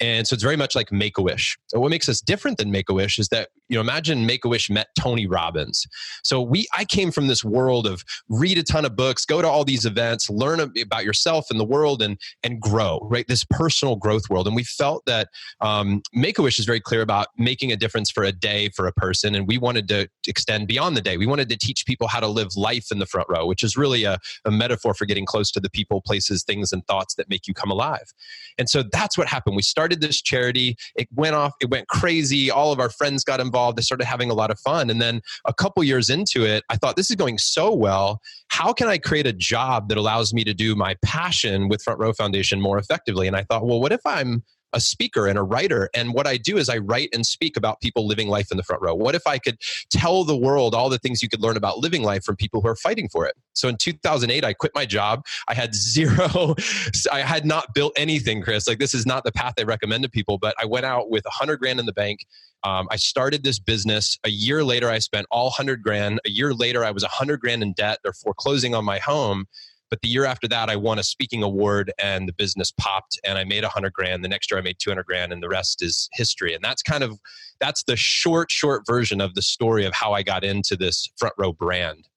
and 0.00 0.26
so 0.26 0.34
it's 0.34 0.42
very 0.42 0.56
much 0.56 0.74
like 0.74 0.90
Make 0.90 1.18
a 1.18 1.22
Wish. 1.22 1.56
So 1.68 1.78
what 1.78 1.90
makes 1.90 2.08
us 2.08 2.20
different 2.20 2.58
than 2.58 2.70
Make 2.70 2.88
a 2.88 2.94
Wish 2.94 3.18
is 3.18 3.28
that 3.28 3.50
you 3.68 3.76
know 3.76 3.80
imagine 3.80 4.26
Make 4.26 4.44
a 4.44 4.48
Wish 4.48 4.68
met 4.68 4.88
Tony 4.98 5.26
Robbins. 5.26 5.86
So 6.24 6.42
we 6.42 6.66
I 6.76 6.84
came 6.84 7.10
from 7.10 7.28
this 7.28 7.44
world 7.44 7.86
of 7.86 8.04
read 8.28 8.58
a 8.58 8.62
ton 8.62 8.84
of 8.84 8.96
books, 8.96 9.24
go 9.24 9.40
to 9.40 9.48
all 9.48 9.64
these 9.64 9.84
events, 9.84 10.28
learn 10.28 10.60
about 10.60 11.04
yourself 11.04 11.46
and 11.50 11.60
the 11.60 11.64
world, 11.64 12.02
and 12.02 12.18
and 12.42 12.60
grow 12.60 13.06
right 13.10 13.26
this 13.28 13.44
personal 13.50 13.96
growth 13.96 14.28
world. 14.28 14.46
And 14.46 14.56
we 14.56 14.64
felt 14.64 15.04
that 15.06 15.28
um, 15.60 16.02
Make 16.12 16.38
a 16.38 16.42
Wish 16.42 16.58
is 16.58 16.66
very 16.66 16.80
clear 16.80 17.00
about 17.00 17.28
making 17.38 17.70
a 17.70 17.76
difference 17.76 18.10
for 18.10 18.24
a 18.24 18.32
day 18.32 18.70
for 18.70 18.86
a 18.86 18.92
person, 18.92 19.34
and 19.34 19.46
we 19.46 19.58
wanted 19.58 19.88
to 19.88 20.08
extend 20.26 20.66
beyond 20.66 20.96
the 20.96 21.02
day. 21.02 21.16
We 21.16 21.26
wanted 21.26 21.48
to 21.50 21.56
teach 21.56 21.86
people 21.86 22.08
how 22.08 22.20
to 22.20 22.28
live 22.28 22.48
life 22.56 22.88
in 22.90 22.98
the 22.98 23.06
front 23.06 23.28
row, 23.28 23.46
which 23.46 23.62
is 23.62 23.76
really 23.76 24.04
a, 24.04 24.18
a 24.44 24.50
metaphor 24.50 24.92
for 24.92 25.06
getting 25.06 25.24
close 25.24 25.50
to 25.52 25.60
the 25.60 25.70
people, 25.70 26.02
places, 26.02 26.42
things, 26.42 26.72
and 26.72 26.84
thoughts 26.86 27.14
that 27.14 27.28
make 27.28 27.46
you 27.46 27.54
come 27.54 27.70
alive. 27.70 28.12
And 28.58 28.68
so 28.68 28.82
that's 28.82 29.16
what 29.16 29.28
happened. 29.28 29.56
We 29.56 29.62
started 29.62 29.83
started 29.84 30.00
this 30.00 30.22
charity. 30.22 30.78
It 30.96 31.08
went 31.14 31.34
off, 31.34 31.52
it 31.60 31.68
went 31.68 31.88
crazy. 31.88 32.50
All 32.50 32.72
of 32.72 32.80
our 32.80 32.88
friends 32.88 33.22
got 33.22 33.38
involved. 33.38 33.76
They 33.76 33.82
started 33.82 34.06
having 34.06 34.30
a 34.30 34.34
lot 34.34 34.50
of 34.50 34.58
fun. 34.60 34.88
And 34.88 34.98
then 34.98 35.20
a 35.44 35.52
couple 35.52 35.84
years 35.84 36.08
into 36.08 36.42
it, 36.42 36.64
I 36.70 36.76
thought, 36.76 36.96
this 36.96 37.10
is 37.10 37.16
going 37.16 37.36
so 37.36 37.70
well. 37.70 38.22
How 38.48 38.72
can 38.72 38.88
I 38.88 38.96
create 38.96 39.26
a 39.26 39.32
job 39.34 39.90
that 39.90 39.98
allows 39.98 40.32
me 40.32 40.42
to 40.44 40.54
do 40.54 40.74
my 40.74 40.96
passion 41.04 41.68
with 41.68 41.82
Front 41.82 42.00
Row 42.00 42.14
Foundation 42.14 42.62
more 42.62 42.78
effectively? 42.78 43.26
And 43.26 43.36
I 43.36 43.42
thought, 43.42 43.66
well, 43.66 43.78
what 43.78 43.92
if 43.92 44.00
I'm 44.06 44.42
a 44.74 44.80
speaker 44.80 45.26
and 45.26 45.38
a 45.38 45.42
writer. 45.42 45.88
And 45.94 46.12
what 46.12 46.26
I 46.26 46.36
do 46.36 46.58
is 46.58 46.68
I 46.68 46.78
write 46.78 47.08
and 47.14 47.24
speak 47.24 47.56
about 47.56 47.80
people 47.80 48.06
living 48.06 48.28
life 48.28 48.50
in 48.50 48.56
the 48.56 48.62
front 48.62 48.82
row. 48.82 48.94
What 48.94 49.14
if 49.14 49.26
I 49.26 49.38
could 49.38 49.58
tell 49.90 50.24
the 50.24 50.36
world 50.36 50.74
all 50.74 50.90
the 50.90 50.98
things 50.98 51.22
you 51.22 51.28
could 51.28 51.40
learn 51.40 51.56
about 51.56 51.78
living 51.78 52.02
life 52.02 52.24
from 52.24 52.36
people 52.36 52.60
who 52.60 52.68
are 52.68 52.76
fighting 52.76 53.08
for 53.08 53.24
it? 53.24 53.36
So 53.54 53.68
in 53.68 53.76
2008, 53.76 54.44
I 54.44 54.52
quit 54.52 54.72
my 54.74 54.84
job. 54.84 55.24
I 55.48 55.54
had 55.54 55.74
zero, 55.74 56.54
I 57.12 57.20
had 57.20 57.46
not 57.46 57.72
built 57.74 57.92
anything, 57.96 58.42
Chris. 58.42 58.66
Like 58.66 58.78
this 58.78 58.94
is 58.94 59.06
not 59.06 59.24
the 59.24 59.32
path 59.32 59.54
I 59.58 59.62
recommend 59.62 60.02
to 60.02 60.10
people, 60.10 60.38
but 60.38 60.54
I 60.60 60.66
went 60.66 60.84
out 60.84 61.08
with 61.08 61.24
a 61.26 61.30
hundred 61.30 61.58
grand 61.58 61.80
in 61.80 61.86
the 61.86 61.92
bank. 61.92 62.26
Um, 62.64 62.88
I 62.90 62.96
started 62.96 63.44
this 63.44 63.58
business. 63.58 64.18
A 64.24 64.30
year 64.30 64.64
later, 64.64 64.88
I 64.88 64.98
spent 64.98 65.26
all 65.30 65.50
hundred 65.50 65.82
grand. 65.82 66.20
A 66.26 66.30
year 66.30 66.54
later, 66.54 66.84
I 66.84 66.90
was 66.90 67.02
a 67.02 67.08
hundred 67.08 67.40
grand 67.40 67.62
in 67.62 67.74
debt. 67.74 67.98
They're 68.02 68.12
foreclosing 68.12 68.74
on 68.74 68.84
my 68.84 68.98
home. 68.98 69.46
But 69.94 70.02
the 70.02 70.08
year 70.08 70.24
after 70.24 70.48
that, 70.48 70.70
I 70.70 70.74
won 70.74 70.98
a 70.98 71.04
speaking 71.04 71.44
award 71.44 71.92
and 72.02 72.28
the 72.28 72.32
business 72.32 72.72
popped 72.72 73.16
and 73.22 73.38
I 73.38 73.44
made 73.44 73.62
a 73.62 73.68
hundred 73.68 73.92
grand. 73.92 74.24
The 74.24 74.28
next 74.28 74.50
year 74.50 74.58
I 74.58 74.60
made 74.60 74.78
200 74.80 75.06
grand 75.06 75.32
and 75.32 75.40
the 75.40 75.48
rest 75.48 75.84
is 75.84 76.08
history. 76.14 76.52
And 76.52 76.64
that's 76.64 76.82
kind 76.82 77.04
of, 77.04 77.16
that's 77.60 77.84
the 77.84 77.94
short, 77.94 78.50
short 78.50 78.82
version 78.88 79.20
of 79.20 79.36
the 79.36 79.42
story 79.42 79.84
of 79.84 79.92
how 79.94 80.12
I 80.12 80.24
got 80.24 80.42
into 80.42 80.74
this 80.74 81.08
front 81.16 81.36
row 81.38 81.52
brand. 81.52 82.08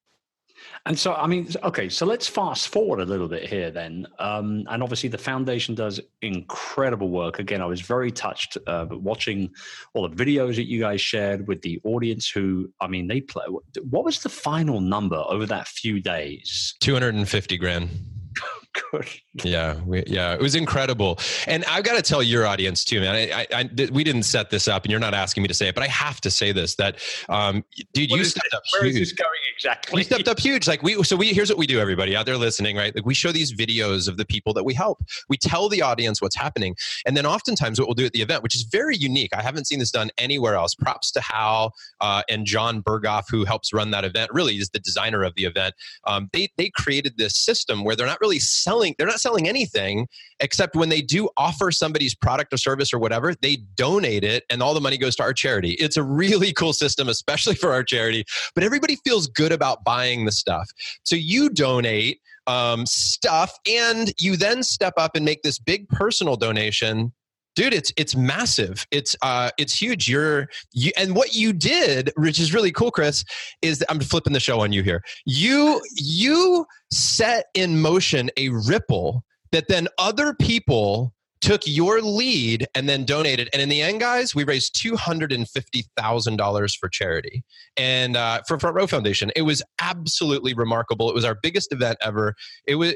And 0.86 0.98
so, 0.98 1.14
I 1.14 1.28
mean, 1.28 1.50
okay, 1.64 1.90
so 1.90 2.06
let's 2.06 2.28
fast 2.28 2.70
forward 2.70 3.00
a 3.00 3.06
little 3.06 3.28
bit 3.28 3.48
here 3.48 3.72
then. 3.72 4.08
Um, 4.20 4.66
and 4.70 4.82
obviously, 4.82 5.10
the 5.10 5.18
foundation 5.18 5.76
does 5.76 6.00
incredible 6.22 7.10
work. 7.10 7.40
Again, 7.40 7.62
I 7.62 7.66
was 7.66 7.82
very 7.82 8.12
touched 8.12 8.58
uh, 8.68 8.86
watching 8.90 9.50
all 9.94 10.08
the 10.08 10.16
videos 10.16 10.56
that 10.56 10.68
you 10.68 10.80
guys 10.80 11.02
shared 11.02 11.48
with 11.48 11.62
the 11.62 11.80
audience 11.84 12.30
who, 12.30 12.72
I 12.80 12.88
mean, 12.88 13.08
they 13.08 13.22
play. 13.22 13.46
What 13.48 14.06
was 14.06 14.22
the 14.22 14.30
final 14.30 14.80
number 14.80 15.24
over 15.28 15.46
that 15.48 15.68
few 15.68 16.00
days? 16.00 16.76
250 16.80 17.58
grand. 17.58 17.90
Good. 18.92 19.08
Yeah, 19.44 19.76
we, 19.86 20.04
yeah, 20.08 20.34
it 20.34 20.42
was 20.42 20.56
incredible, 20.56 21.20
and 21.46 21.64
I've 21.66 21.84
got 21.84 21.96
to 21.96 22.02
tell 22.02 22.24
your 22.24 22.48
audience 22.48 22.84
too, 22.84 23.00
man. 23.00 23.14
I, 23.14 23.42
I, 23.42 23.48
I, 23.54 23.90
we 23.92 24.04
didn't 24.04 24.24
set 24.24 24.50
this 24.50 24.68
up, 24.68 24.84
and 24.84 24.90
you're 24.90 25.00
not 25.00 25.14
asking 25.14 25.44
me 25.44 25.48
to 25.48 25.54
say 25.54 25.68
it, 25.68 25.76
but 25.76 25.84
I 25.84 25.88
have 25.88 26.20
to 26.22 26.32
say 26.32 26.52
this: 26.52 26.74
that, 26.78 26.98
um, 27.30 27.64
dude, 27.94 28.10
what 28.10 28.18
you 28.18 28.26
stepped 28.26 28.52
up. 28.56 28.64
Where 28.74 28.86
huge. 28.86 28.96
is 28.96 29.10
this 29.10 29.12
going 29.12 29.30
exactly? 29.54 30.00
You 30.00 30.04
stepped 30.04 30.28
up 30.28 30.40
huge. 30.40 30.68
Like 30.68 30.82
we, 30.82 31.04
so 31.04 31.16
we 31.16 31.34
here's 31.34 31.50
what 31.50 31.60
we 31.60 31.68
do, 31.68 31.80
everybody 31.80 32.16
out 32.16 32.26
there 32.26 32.36
listening, 32.36 32.78
right? 32.78 32.96
Like 32.96 33.06
we 33.06 33.14
show 33.14 33.32
these 33.32 33.54
videos 33.54 34.08
of 34.08 34.18
the 34.18 34.26
people 34.26 34.54
that 34.56 34.64
we 34.64 34.74
help. 34.74 35.04
We 35.30 35.38
tell 35.38 35.70
the 35.70 35.84
audience 35.84 36.20
what's 36.20 36.36
happening, 36.36 36.76
and 37.06 37.16
then 37.16 37.28
oftentimes 37.28 37.80
what 37.80 37.88
we'll 37.88 37.94
do 37.94 38.08
at 38.08 38.14
the 38.14 38.24
event, 38.24 38.42
which 38.42 38.56
is 38.56 38.64
very 38.64 38.98
unique. 38.98 39.36
I 39.36 39.44
haven't 39.44 39.68
seen 39.68 39.78
this 39.78 39.92
done 39.92 40.10
anywhere 40.18 40.56
else. 40.56 40.74
Props 40.74 41.12
to 41.12 41.22
Hal 41.22 41.76
uh, 42.02 42.24
and 42.28 42.48
Jon 42.48 42.82
Berghoff, 42.82 43.26
who 43.30 43.46
helps 43.46 43.72
run 43.72 43.92
that 43.92 44.04
event. 44.04 44.32
Really, 44.34 44.56
is 44.56 44.72
the 44.72 44.80
designer 44.80 45.24
of 45.24 45.36
the 45.36 45.46
event. 45.46 45.76
Um, 46.06 46.32
they 46.34 46.50
they 46.58 46.72
created 46.72 47.20
this 47.20 47.38
system 47.38 47.84
where 47.84 47.96
they're 47.96 48.08
not 48.08 48.20
really 48.20 48.40
selling. 48.68 48.96
They're 48.98 49.08
not 49.08 49.22
selling 49.22 49.48
anything 49.48 50.08
except 50.40 50.76
when 50.76 50.90
they 50.90 51.02
do 51.02 51.30
offer 51.38 51.72
somebody's 51.72 52.14
product 52.14 52.54
or 52.54 52.58
service 52.58 52.94
or 52.94 53.00
whatever, 53.00 53.34
they 53.42 53.58
donate 53.76 54.24
it 54.24 54.44
and 54.50 54.62
all 54.62 54.74
the 54.74 54.82
money 54.82 54.98
goes 54.98 55.16
to 55.16 55.24
our 55.24 55.34
charity. 55.34 55.72
It's 55.80 55.98
a 55.98 56.04
really 56.04 56.52
cool 56.60 56.74
system, 56.74 57.08
especially 57.08 57.56
for 57.56 57.72
our 57.72 57.84
charity. 57.84 58.26
But 58.54 58.64
everybody 58.64 58.98
feels 59.06 59.28
good 59.28 59.52
about 59.52 59.84
buying 59.84 60.26
the 60.26 60.32
stuff. 60.32 60.70
So 61.04 61.16
you 61.16 61.50
donate 61.50 62.20
um, 62.46 62.86
stuff 62.86 63.58
and 63.70 64.14
you 64.20 64.36
then 64.36 64.64
step 64.64 64.94
up 64.98 65.16
and 65.16 65.24
make 65.24 65.44
this 65.44 65.60
big 65.60 65.88
personal 65.90 66.36
donation 66.36 67.14
dude 67.58 67.74
it's 67.74 67.92
it's 67.98 68.16
massive 68.16 68.86
it's 68.92 69.16
uh 69.24 69.50
it's 69.58 69.82
huge 69.82 70.08
you're 70.08 70.48
you 70.74 70.92
and 70.96 71.16
what 71.16 71.34
you 71.34 71.52
did 71.52 72.12
which 72.16 72.40
is 72.40 72.54
really 72.54 72.72
cool 72.72 72.92
chris 72.92 73.26
is 73.64 73.84
i'm 73.90 74.00
flipping 74.00 74.32
the 74.32 74.40
show 74.40 74.62
on 74.62 74.72
you 74.72 74.84
here 74.84 75.02
you 75.26 75.82
you 75.96 76.68
set 76.92 77.48
in 77.56 77.82
motion 77.82 78.30
a 78.38 78.50
ripple 78.50 79.24
that 79.52 79.68
then 79.68 79.88
other 79.98 80.36
people 80.36 81.12
took 81.42 81.62
your 81.66 82.02
lead 82.02 82.66
and 82.76 82.90
then 82.90 83.06
donated. 83.06 83.48
And 83.54 83.62
in 83.62 83.70
the 83.70 83.82
end, 83.82 84.00
guys, 84.00 84.34
we 84.34 84.44
raised 84.44 84.76
$250,000 84.76 86.78
for 86.80 86.90
charity 86.90 87.44
and 87.78 88.18
uh, 88.18 88.42
for 88.48 88.58
Front 88.58 88.76
Row 88.76 88.88
Foundation. 88.88 89.32
It 89.36 89.44
was 89.44 89.62
absolutely 89.80 90.56
remarkable. 90.56 91.10
It 91.10 91.14
was 91.14 91.24
our 91.24 91.38
biggest 91.42 91.72
event 91.72 92.00
ever. 92.02 92.34
It 92.66 92.76
was 92.76 92.96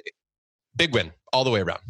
big 0.76 0.92
win 0.92 1.12
all 1.32 1.44
the 1.44 1.52
way 1.52 1.62
around. 1.62 1.82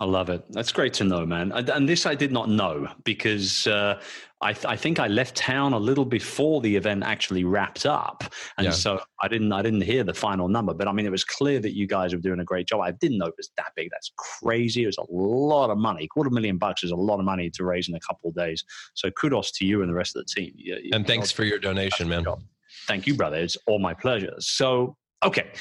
I 0.00 0.06
love 0.06 0.28
it. 0.28 0.44
That's 0.50 0.72
great 0.72 0.92
to 0.94 1.04
know, 1.04 1.24
man. 1.24 1.52
And 1.52 1.88
this 1.88 2.04
I 2.04 2.16
did 2.16 2.32
not 2.32 2.48
know 2.48 2.88
because 3.04 3.66
uh, 3.68 4.00
I, 4.40 4.52
th- 4.52 4.66
I, 4.66 4.76
think 4.76 4.98
I 4.98 5.06
left 5.06 5.36
town 5.36 5.72
a 5.72 5.78
little 5.78 6.04
before 6.04 6.60
the 6.60 6.74
event 6.74 7.04
actually 7.04 7.44
wrapped 7.44 7.86
up, 7.86 8.24
and 8.58 8.66
yeah. 8.66 8.70
so 8.72 9.00
I 9.22 9.28
didn't 9.28 9.52
I 9.52 9.62
didn't 9.62 9.82
hear 9.82 10.02
the 10.02 10.12
final 10.12 10.48
number. 10.48 10.74
But 10.74 10.88
I 10.88 10.92
mean, 10.92 11.06
it 11.06 11.10
was 11.10 11.22
clear 11.22 11.60
that 11.60 11.76
you 11.76 11.86
guys 11.86 12.12
were 12.12 12.20
doing 12.20 12.40
a 12.40 12.44
great 12.44 12.66
job. 12.66 12.80
I 12.80 12.90
didn't 12.90 13.18
know 13.18 13.26
it 13.26 13.34
was 13.36 13.50
that 13.56 13.68
big. 13.76 13.88
That's 13.92 14.10
crazy. 14.16 14.82
It 14.82 14.86
was 14.86 14.98
a 14.98 15.06
lot 15.08 15.70
of 15.70 15.78
money. 15.78 16.08
Quarter 16.08 16.30
million 16.30 16.58
bucks 16.58 16.82
is 16.82 16.90
a 16.90 16.96
lot 16.96 17.20
of 17.20 17.24
money 17.24 17.48
to 17.50 17.64
raise 17.64 17.88
in 17.88 17.94
a 17.94 18.00
couple 18.00 18.30
of 18.30 18.34
days. 18.34 18.64
So 18.94 19.12
kudos 19.12 19.52
to 19.52 19.64
you 19.64 19.80
and 19.82 19.88
the 19.88 19.94
rest 19.94 20.16
of 20.16 20.26
the 20.26 20.40
team. 20.40 20.52
You, 20.56 20.76
you 20.82 20.90
and 20.92 21.06
thanks 21.06 21.30
for 21.30 21.44
your 21.44 21.60
donation, 21.60 22.08
man. 22.08 22.24
Thank 22.88 23.06
you, 23.06 23.14
brother. 23.14 23.36
It's 23.36 23.56
all 23.68 23.78
my 23.78 23.94
pleasure. 23.94 24.34
So 24.40 24.96
okay 25.22 25.52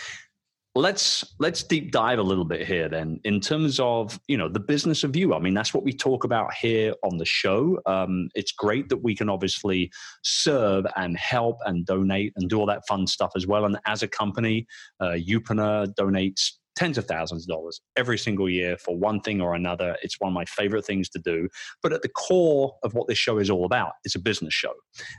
let's 0.76 1.36
let's 1.40 1.62
deep 1.62 1.92
dive 1.92 2.18
a 2.18 2.24
little 2.24 2.46
bit 2.46 2.66
here 2.66 2.90
then 2.90 3.20
in 3.26 3.40
terms 3.40 3.80
of 3.80 4.20
you 4.28 4.38
know 4.38 4.50
the 4.50 4.60
business 4.60 5.04
of 5.04 5.16
you. 5.16 5.34
I 5.34 5.40
mean 5.40 5.54
that's 5.54 5.74
what 5.74 5.84
we 5.84 5.94
talk 5.94 6.24
about 6.24 6.54
here 6.54 6.94
on 7.04 7.18
the 7.18 7.26
show. 7.26 7.80
Um, 7.86 8.30
it's 8.34 8.52
great 8.52 8.90
that 8.90 9.04
we 9.04 9.16
can 9.16 9.30
obviously 9.30 9.92
serve 10.24 10.86
and 10.96 11.18
help 11.18 11.58
and 11.66 11.86
donate 11.86 12.34
and 12.36 12.50
do 12.50 12.60
all 12.60 12.66
that 12.66 12.88
fun 12.88 13.06
stuff 13.06 13.32
as 13.36 13.46
well. 13.46 13.66
And 13.66 13.78
as 13.86 14.02
a 14.02 14.08
company 14.08 14.66
uh, 15.00 15.16
Youpreneur 15.18 15.94
donates 15.94 16.54
tens 16.76 16.98
of 16.98 17.06
thousands 17.06 17.44
of 17.44 17.48
dollars 17.48 17.82
every 17.96 18.18
single 18.18 18.50
year 18.50 18.78
for 18.78 18.98
one 18.98 19.22
thing 19.22 19.42
or 19.42 19.54
another. 19.54 19.96
It's 20.02 20.20
one 20.20 20.30
of 20.30 20.34
my 20.34 20.46
favorite 20.46 20.86
things 20.86 21.10
to 21.10 21.20
do. 21.20 21.48
But 21.82 21.94
at 21.94 22.02
the 22.02 22.10
core 22.10 22.76
of 22.84 22.94
what 22.94 23.08
this 23.08 23.18
show 23.18 23.38
is 23.38 23.50
all 23.50 23.66
about, 23.66 23.94
it's 24.04 24.16
a 24.16 24.20
business 24.20 24.54
show. 24.54 24.74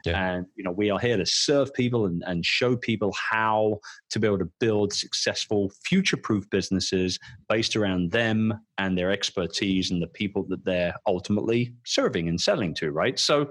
Yeah. 0.04 0.34
And, 0.34 0.46
you 0.56 0.64
know, 0.64 0.73
we 0.73 0.90
are 0.90 0.99
here 0.99 1.16
to 1.16 1.26
serve 1.26 1.73
people 1.75 2.06
and, 2.06 2.23
and 2.26 2.44
show 2.44 2.76
people 2.76 3.14
how 3.30 3.78
to 4.11 4.18
be 4.18 4.26
able 4.26 4.38
to 4.38 4.50
build 4.61 4.92
successful, 4.92 5.70
future 5.84 6.16
proof 6.16 6.49
businesses 6.50 7.18
based 7.49 7.76
around 7.76 8.11
them 8.11 8.54
and 8.78 8.99
their 8.99 9.11
expertise 9.11 9.90
and 9.90 10.02
the 10.02 10.06
people 10.08 10.44
that 10.49 10.64
they're 10.64 10.94
ultimately 11.06 11.75
serving 11.84 12.28
and 12.28 12.40
selling 12.40 12.75
to, 12.75 12.90
right? 12.90 13.18
So 13.18 13.49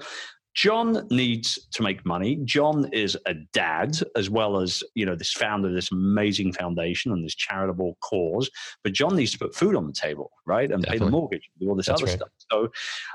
John 0.56 1.08
needs 1.10 1.68
to 1.72 1.82
make 1.84 2.06
money. 2.06 2.38
John 2.44 2.90
is 2.94 3.18
a 3.26 3.34
dad 3.54 3.98
as 4.16 4.30
well 4.30 4.60
as, 4.60 4.84
you 4.94 5.06
know, 5.06 5.16
this 5.16 5.32
founder 5.32 5.70
of 5.70 5.74
this 5.74 5.92
amazing 5.92 6.54
foundation 6.54 7.12
and 7.12 7.26
this 7.26 7.36
charitable 7.36 7.98
cause. 8.02 8.50
But 8.84 8.94
John 8.94 9.16
needs 9.16 9.32
to 9.32 9.40
put 9.40 9.56
food 9.56 9.76
on 9.76 9.88
the 9.88 9.94
table, 9.94 10.32
right? 10.46 10.72
And 10.72 10.84
Definitely. 10.84 11.00
pay 11.00 11.06
the 11.06 11.12
mortgage, 11.12 11.50
do 11.60 11.70
all 11.70 11.76
this 11.76 11.88
That's 11.88 12.02
other 12.02 12.10
right. 12.10 12.18
stuff. 12.18 12.30
So 12.52 12.70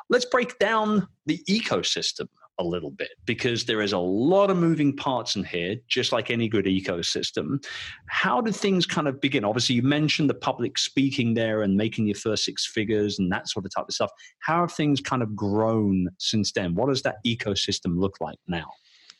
let's 0.08 0.24
break 0.24 0.58
down 0.58 1.06
the 1.26 1.40
ecosystem 1.48 2.28
a 2.58 2.64
little 2.64 2.90
bit 2.90 3.10
because 3.24 3.64
there 3.64 3.80
is 3.80 3.92
a 3.92 3.98
lot 3.98 4.50
of 4.50 4.56
moving 4.56 4.94
parts 4.94 5.36
in 5.36 5.44
here, 5.44 5.76
just 5.88 6.12
like 6.12 6.30
any 6.30 6.48
good 6.48 6.64
ecosystem. 6.64 7.64
How 8.08 8.40
did 8.40 8.54
things 8.54 8.86
kind 8.86 9.08
of 9.08 9.20
begin? 9.20 9.44
Obviously, 9.44 9.76
you 9.76 9.82
mentioned 9.82 10.28
the 10.28 10.34
public 10.34 10.78
speaking 10.78 11.34
there 11.34 11.62
and 11.62 11.76
making 11.76 12.06
your 12.06 12.16
first 12.16 12.44
six 12.44 12.66
figures 12.66 13.18
and 13.18 13.30
that 13.32 13.48
sort 13.48 13.64
of 13.64 13.74
type 13.74 13.86
of 13.88 13.94
stuff. 13.94 14.10
How 14.40 14.60
have 14.60 14.72
things 14.72 15.00
kind 15.00 15.22
of 15.22 15.34
grown 15.36 16.08
since 16.18 16.52
then? 16.52 16.74
What 16.74 16.88
does 16.88 17.02
that 17.02 17.16
ecosystem 17.26 17.98
look 17.98 18.20
like 18.20 18.38
now? 18.46 18.66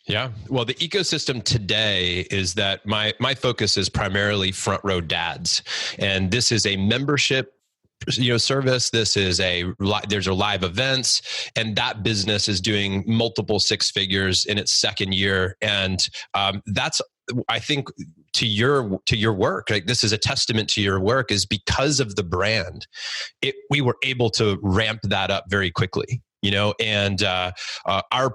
Yeah. 0.09 0.30
Well, 0.49 0.64
the 0.64 0.75
ecosystem 0.75 1.45
today 1.45 2.21
is 2.30 2.54
that 2.54 2.87
my 2.87 3.12
my 3.18 3.35
focus 3.35 3.76
is 3.76 3.90
primarily 3.90 4.52
front 4.52 4.83
row 4.83 5.02
dads. 5.02 5.62
And 5.99 6.30
this 6.30 6.50
is 6.50 6.64
a 6.64 6.76
membership 6.76 7.57
you 8.12 8.30
know 8.30 8.38
service 8.38 8.90
this 8.90 9.16
is 9.16 9.40
a 9.40 9.64
there's 10.08 10.26
a 10.26 10.34
live 10.34 10.62
events 10.62 11.50
and 11.56 11.76
that 11.76 12.02
business 12.02 12.48
is 12.48 12.60
doing 12.60 13.04
multiple 13.06 13.58
six 13.60 13.90
figures 13.90 14.44
in 14.44 14.58
its 14.58 14.72
second 14.72 15.14
year. 15.14 15.56
And 15.60 16.06
um, 16.34 16.62
that's 16.66 17.00
i 17.48 17.58
think 17.58 17.88
to 18.32 18.46
your 18.46 18.98
to 19.04 19.16
your 19.16 19.34
work 19.34 19.68
like 19.68 19.86
this 19.86 20.02
is 20.02 20.12
a 20.12 20.18
testament 20.18 20.68
to 20.70 20.80
your 20.80 20.98
work 20.98 21.30
is 21.30 21.44
because 21.44 22.00
of 22.00 22.16
the 22.16 22.22
brand 22.22 22.86
it, 23.42 23.54
we 23.68 23.82
were 23.82 23.96
able 24.02 24.30
to 24.30 24.58
ramp 24.62 25.00
that 25.02 25.30
up 25.30 25.44
very 25.50 25.70
quickly 25.70 26.22
you 26.42 26.50
know? 26.50 26.74
And 26.80 27.22
uh, 27.22 27.52
uh, 27.86 28.02
our 28.12 28.30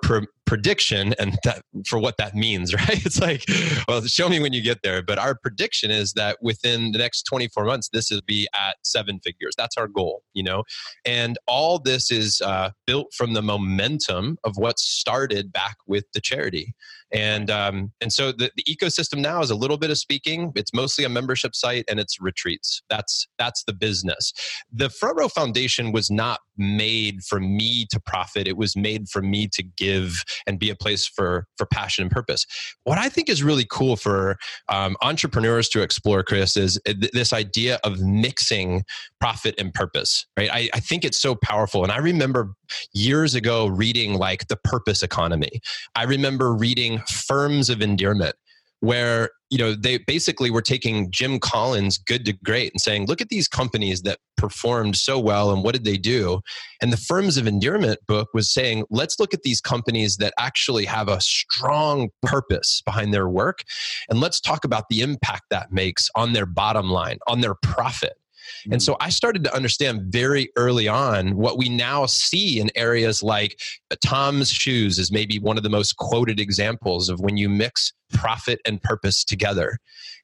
prediction 0.46 1.14
and 1.20 1.38
that 1.44 1.64
for 1.88 2.00
what 2.00 2.18
that 2.18 2.36
means 2.36 2.74
right? 2.90 3.06
It's 3.06 3.20
like 3.20 3.44
well 3.88 4.02
show 4.04 4.30
me 4.30 4.40
when 4.40 4.54
you 4.54 4.62
get 4.62 4.80
there. 4.84 5.02
But 5.02 5.20
our 5.20 5.36
prediction 5.36 5.92
is 5.92 6.14
that 6.14 6.38
within 6.42 6.92
the 6.92 6.98
next 6.98 7.24
24 7.24 7.66
months 7.66 7.90
this 7.92 8.12
will 8.12 8.22
be 8.26 8.48
at 8.54 8.78
seven 8.84 9.20
figures. 9.24 9.54
That's 9.58 9.78
our 9.78 9.88
goal 9.88 10.24
you 10.34 10.44
know? 10.44 10.64
And 11.06 11.38
all 11.48 11.80
this 11.80 12.12
is 12.12 12.42
uh, 12.42 12.72
built 12.86 13.14
from 13.16 13.34
the 13.34 13.42
momentum 13.42 14.38
of 14.44 14.58
what 14.58 14.80
started 14.80 15.52
back 15.52 15.78
with 15.88 16.06
the 16.14 16.22
charity. 16.22 16.74
And 17.12 17.52
um, 17.52 17.92
and 18.02 18.12
so 18.12 18.32
the, 18.32 18.52
the 18.56 18.64
ecosystem 18.64 19.20
now 19.20 19.42
is 19.42 19.52
a 19.52 19.56
little 19.56 19.78
bit 19.78 19.92
of 19.92 20.00
speaking. 20.00 20.52
It's 20.56 20.74
mostly 20.74 21.06
a 21.06 21.10
membership 21.10 21.56
site 21.56 21.86
and 21.88 22.00
it's 22.00 22.20
retreats. 22.20 22.82
That's 22.90 23.28
that's 23.38 23.64
the 23.66 23.74
business. 23.74 24.34
The 24.72 24.90
front 24.90 25.20
row 25.20 25.28
foundation 25.28 25.92
was 25.92 26.10
not 26.10 26.40
made 26.58 27.24
for 27.24 27.40
me 27.40 27.86
to 27.92 28.00
profit. 28.00 28.48
It 28.48 28.58
was 28.58 28.76
made 28.76 29.10
for 29.10 29.22
me 29.22 29.48
to 29.50 29.64
give 29.64 30.24
and 30.48 30.60
be 30.60 30.70
a 30.70 30.76
place 30.76 31.06
for 31.06 31.48
for 31.58 31.66
passion 31.66 32.04
and 32.04 32.12
purpose. 32.12 32.46
What 32.84 32.98
i 32.98 33.10
think 33.10 33.30
is 33.30 33.44
really 33.44 33.66
cool 33.70 33.96
for 33.96 34.38
um, 34.70 34.96
entrepreneurs 35.02 35.70
to 35.70 35.82
explore 35.82 36.24
chris 36.24 36.58
is 36.58 36.80
this 37.14 37.34
idea 37.34 37.80
of 37.84 38.00
mixing 38.02 38.84
profit 39.20 39.56
and 39.58 39.74
purpose 39.74 40.26
right? 40.38 40.50
I, 40.52 40.70
I 40.74 40.80
think 40.80 41.06
it's 41.06 41.20
so 41.22 41.36
powerful. 41.36 41.84
And 41.84 41.92
i 41.92 41.98
remember 41.98 42.54
years 42.94 43.36
ago 43.36 43.68
reading 43.68 44.16
like 44.16 44.48
the 44.48 44.58
purpose 44.58 45.04
economy. 45.04 45.62
I 45.96 46.04
remember 46.04 46.54
reading 46.54 47.00
firms 47.08 47.70
of 47.70 47.82
endearment 47.82 48.36
where 48.84 49.30
you 49.50 49.58
know 49.58 49.74
they 49.74 49.98
basically 49.98 50.52
were 50.52 50.62
taking 50.62 51.10
jim 51.10 51.40
collins 51.40 51.98
good 51.98 52.25
to 52.25 52.34
great 52.44 52.74
and 52.74 52.82
saying 52.82 53.08
look 53.08 53.22
at 53.22 53.30
these 53.30 53.48
companies 53.48 54.02
that 54.02 54.18
performed 54.44 54.98
so 54.98 55.18
well 55.18 55.52
and 55.52 55.63
what 55.63 55.74
did 55.74 55.86
they 55.86 55.96
do? 55.96 56.42
And 56.82 56.92
the 56.92 56.98
firms 56.98 57.38
of 57.38 57.48
endearment 57.48 58.00
book 58.08 58.28
was 58.34 58.54
saying 58.54 58.84
let's 58.90 59.18
look 59.18 59.34
at 59.34 59.44
these 59.44 59.62
companies 59.62 60.18
that 60.18 60.34
actually 60.38 60.84
have 60.84 61.08
a 61.08 61.22
strong 61.22 62.10
purpose 62.22 62.82
behind 62.84 63.13
their 63.13 63.30
work 63.30 63.63
and 64.10 64.20
let's 64.20 64.42
talk 64.42 64.66
about 64.66 64.90
the 64.90 65.00
impact 65.00 65.44
that 65.50 65.72
makes 65.72 66.10
on 66.16 66.34
their 66.34 66.46
bottom 66.46 66.90
line 66.90 67.20
on 67.25 67.40
their 67.40 67.56
profit 67.56 68.18
and 68.66 68.76
mm. 68.76 68.82
so 68.82 68.98
I 69.00 69.10
started 69.10 69.44
to 69.46 69.56
understand 69.56 70.04
very 70.12 70.50
early 70.56 70.88
on 70.88 71.36
what 71.36 71.58
we 71.58 71.70
now 71.70 72.06
see 72.06 72.60
in 72.60 72.70
areas 72.76 73.24
like 73.24 73.60
uh, 73.92 73.96
Tom's 74.04 74.52
Shoes 74.52 75.00
is 75.00 75.12
maybe 75.12 75.40
one 75.40 75.58
of 75.58 75.64
the 75.64 75.70
most 75.70 75.98
quoted 75.98 76.40
examples 76.40 77.10
of 77.10 77.20
when 77.20 77.38
you 77.38 77.50
mix 77.50 77.94
profit 78.14 78.60
and 78.66 78.82
purpose 78.82 79.24
together. 79.24 79.78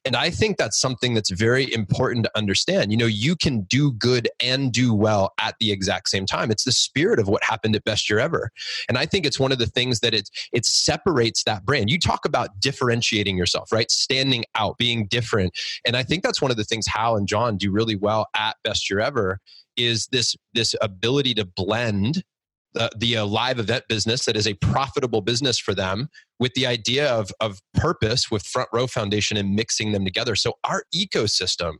And 0.05 0.15
I 0.15 0.29
think 0.29 0.57
that's 0.57 0.79
something 0.79 1.13
that's 1.13 1.29
very 1.29 1.71
important 1.73 2.25
to 2.25 2.31
understand. 2.37 2.91
You 2.91 2.97
know, 2.97 3.05
you 3.05 3.35
can 3.35 3.61
do 3.63 3.91
good 3.93 4.29
and 4.41 4.71
do 4.71 4.93
well 4.93 5.33
at 5.41 5.55
the 5.59 5.71
exact 5.71 6.09
same 6.09 6.25
time. 6.25 6.51
It's 6.51 6.63
the 6.63 6.71
spirit 6.71 7.19
of 7.19 7.27
what 7.27 7.43
happened 7.43 7.75
at 7.75 7.83
Best 7.83 8.09
Year 8.09 8.19
Ever. 8.19 8.49
And 8.87 8.97
I 8.97 9.05
think 9.05 9.25
it's 9.25 9.39
one 9.39 9.51
of 9.51 9.57
the 9.57 9.65
things 9.65 9.99
that 9.99 10.13
it 10.13 10.29
it 10.53 10.65
separates 10.65 11.43
that 11.43 11.65
brand. 11.65 11.89
You 11.89 11.99
talk 11.99 12.25
about 12.25 12.59
differentiating 12.59 13.37
yourself, 13.37 13.71
right? 13.71 13.91
Standing 13.91 14.45
out, 14.55 14.77
being 14.77 15.07
different. 15.07 15.53
And 15.85 15.97
I 15.97 16.03
think 16.03 16.23
that's 16.23 16.41
one 16.41 16.51
of 16.51 16.57
the 16.57 16.63
things 16.63 16.87
Hal 16.87 17.17
and 17.17 17.27
John 17.27 17.57
do 17.57 17.71
really 17.71 17.95
well 17.95 18.27
at 18.35 18.55
Best 18.63 18.89
Year 18.89 18.99
Ever 18.99 19.39
is 19.75 20.07
this 20.11 20.35
this 20.53 20.75
ability 20.81 21.33
to 21.35 21.45
blend 21.45 22.23
the, 22.73 22.89
the 22.97 23.17
uh, 23.17 23.25
live 23.25 23.59
event 23.59 23.83
business 23.89 24.25
that 24.25 24.35
is 24.35 24.47
a 24.47 24.53
profitable 24.55 25.21
business 25.21 25.57
for 25.57 25.73
them 25.73 26.09
with 26.39 26.53
the 26.53 26.67
idea 26.67 27.11
of, 27.11 27.31
of 27.39 27.59
purpose 27.73 28.29
with 28.29 28.45
front 28.45 28.69
row 28.71 28.87
foundation 28.87 29.37
and 29.37 29.55
mixing 29.55 29.91
them 29.91 30.05
together 30.05 30.35
so 30.35 30.53
our 30.63 30.83
ecosystem 30.95 31.73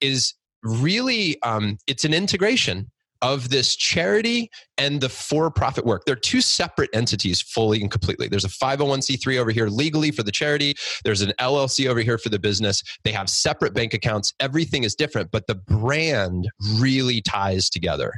is 0.00 0.34
really 0.62 1.40
um, 1.42 1.78
it's 1.86 2.04
an 2.04 2.14
integration 2.14 2.90
of 3.22 3.48
this 3.48 3.74
charity 3.76 4.50
and 4.78 5.00
the 5.00 5.08
for-profit 5.08 5.84
work. 5.84 6.04
They're 6.04 6.16
two 6.16 6.40
separate 6.40 6.90
entities 6.92 7.40
fully 7.40 7.80
and 7.80 7.90
completely. 7.90 8.28
There's 8.28 8.44
a 8.44 8.48
501c3 8.48 9.38
over 9.38 9.50
here 9.50 9.68
legally 9.68 10.10
for 10.10 10.22
the 10.22 10.32
charity. 10.32 10.74
There's 11.04 11.22
an 11.22 11.32
LLC 11.40 11.88
over 11.88 12.00
here 12.00 12.18
for 12.18 12.28
the 12.28 12.38
business. 12.38 12.82
They 13.04 13.12
have 13.12 13.28
separate 13.28 13.74
bank 13.74 13.94
accounts. 13.94 14.34
Everything 14.38 14.84
is 14.84 14.94
different, 14.94 15.30
but 15.30 15.46
the 15.46 15.54
brand 15.54 16.48
really 16.78 17.22
ties 17.22 17.70
together. 17.70 18.12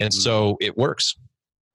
And 0.00 0.12
so 0.12 0.56
it 0.60 0.76
works. 0.76 1.14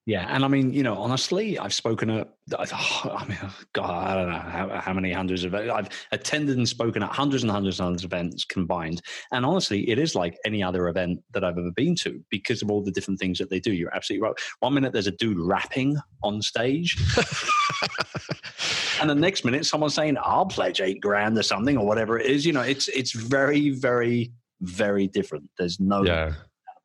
Yeah, 0.07 0.25
and 0.29 0.45
I 0.45 0.47
mean, 0.47 0.73
you 0.73 0.83
know, 0.83 0.95
honestly, 0.95 1.59
I've 1.59 1.73
spoken 1.73 2.09
at, 2.09 2.29
I 2.57 3.25
mean, 3.27 3.37
oh 3.43 3.53
God, 3.73 3.89
I 3.89 4.15
don't 4.15 4.29
know 4.29 4.39
how, 4.39 4.69
how, 4.79 4.93
many 4.93 5.11
hundreds 5.11 5.43
of, 5.43 5.53
I've 5.53 5.89
attended 6.13 6.55
and 6.55 6.67
spoken 6.67 7.03
at 7.03 7.11
hundreds 7.11 7.43
and 7.43 7.51
hundreds 7.51 7.81
of 7.81 8.05
events 8.05 8.45
combined. 8.45 9.01
And 9.33 9.45
honestly, 9.45 9.89
it 9.89 9.99
is 9.99 10.15
like 10.15 10.37
any 10.45 10.63
other 10.63 10.87
event 10.87 11.19
that 11.33 11.43
I've 11.43 11.57
ever 11.57 11.71
been 11.75 11.93
to 12.03 12.23
because 12.29 12.61
of 12.61 12.71
all 12.71 12.81
the 12.81 12.91
different 12.91 13.19
things 13.19 13.37
that 13.39 13.49
they 13.49 13.59
do. 13.59 13.73
You're 13.73 13.93
absolutely 13.93 14.23
right. 14.23 14.35
One 14.61 14.75
minute 14.75 14.93
there's 14.93 15.07
a 15.07 15.11
dude 15.11 15.41
rapping 15.41 15.97
on 16.23 16.41
stage, 16.41 16.95
and 19.01 19.09
the 19.09 19.15
next 19.15 19.43
minute 19.43 19.65
someone's 19.65 19.95
saying, 19.95 20.15
"I'll 20.23 20.45
pledge 20.45 20.79
eight 20.79 21.01
grand 21.01 21.37
or 21.37 21.43
something 21.43 21.77
or 21.77 21.85
whatever 21.85 22.17
it 22.17 22.27
is." 22.27 22.45
You 22.45 22.53
know, 22.53 22.61
it's 22.61 22.87
it's 22.87 23.11
very, 23.11 23.71
very, 23.71 24.31
very 24.61 25.07
different. 25.07 25.49
There's 25.57 25.81
no 25.81 26.05
yeah 26.05 26.31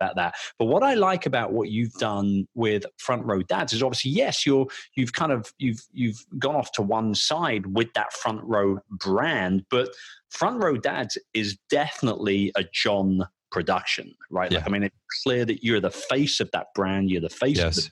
about 0.02 0.16
that. 0.16 0.34
But 0.58 0.66
what 0.66 0.82
I 0.82 0.94
like 0.94 1.26
about 1.26 1.52
what 1.52 1.70
you've 1.70 1.94
done 1.94 2.46
with 2.54 2.84
Front 2.98 3.24
Row 3.24 3.42
Dads 3.42 3.72
is 3.72 3.82
obviously 3.82 4.10
yes, 4.10 4.44
you're 4.44 4.66
you've 4.94 5.12
kind 5.12 5.32
of 5.32 5.52
you've 5.58 5.82
you've 5.92 6.24
gone 6.38 6.56
off 6.56 6.72
to 6.72 6.82
one 6.82 7.14
side 7.14 7.66
with 7.66 7.92
that 7.94 8.12
Front 8.12 8.40
Row 8.44 8.78
brand, 8.90 9.64
but 9.70 9.90
Front 10.30 10.62
Row 10.62 10.76
Dads 10.76 11.18
is 11.34 11.58
definitely 11.70 12.52
a 12.56 12.64
John 12.72 13.26
production, 13.50 14.14
right? 14.30 14.50
Yeah. 14.50 14.58
Like, 14.58 14.68
I 14.68 14.70
mean, 14.72 14.82
it's 14.84 14.96
clear 15.22 15.44
that 15.44 15.62
you're 15.62 15.80
the 15.80 15.90
face 15.90 16.40
of 16.40 16.50
that 16.52 16.68
brand. 16.74 17.10
You're 17.10 17.20
the 17.20 17.28
face 17.28 17.60
of 17.60 17.74
the 17.74 17.90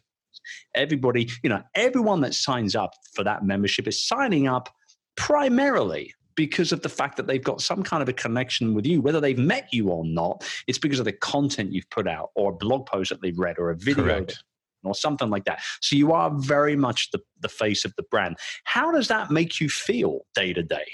everybody, 0.75 1.29
you 1.43 1.51
know, 1.51 1.63
everyone 1.75 2.21
that 2.23 2.35
signs 2.35 2.75
up 2.75 2.95
for 3.15 3.25
that 3.25 3.45
membership 3.45 3.87
is 3.87 4.07
signing 4.07 4.49
up 4.49 4.69
primarily 5.17 6.15
because 6.35 6.73
of 6.73 6.83
the 6.83 6.89
fact 6.89 7.17
that 7.17 7.27
they've 7.27 7.43
got 7.43 7.61
some 7.61 7.83
kind 7.83 8.03
of 8.03 8.09
a 8.09 8.13
connection 8.13 8.75
with 8.75 8.87
you, 8.87 9.01
whether 9.01 9.21
they've 9.21 9.39
met 9.39 9.69
you 9.73 9.89
or 9.89 10.05
not. 10.05 10.45
It's 10.67 10.79
because 10.79 10.99
of 10.99 11.05
the 11.05 11.13
content 11.13 11.73
you've 11.73 11.91
put 11.91 12.07
out, 12.07 12.31
or 12.35 12.51
a 12.53 12.55
blog 12.55 12.87
post 12.87 13.11
that 13.11 13.21
they've 13.23 13.39
read, 13.39 13.59
or 13.59 13.71
a 13.71 13.77
video, 13.77 14.05
Correct. 14.05 14.43
or 14.85 14.95
something 14.95 15.31
like 15.31 15.45
that. 15.45 15.63
So 15.81 15.97
you 15.97 16.13
are 16.13 16.31
very 16.35 16.77
much 16.77 17.11
the, 17.11 17.21
the 17.41 17.49
face 17.49 17.85
of 17.85 17.95
the 17.97 18.05
brand. 18.05 18.37
How 18.65 18.91
does 18.93 19.09
that 19.09 19.31
make 19.31 19.61
you 19.61 19.69
feel 19.69 20.21
day 20.35 20.53
to 20.53 20.63
day? 20.63 20.87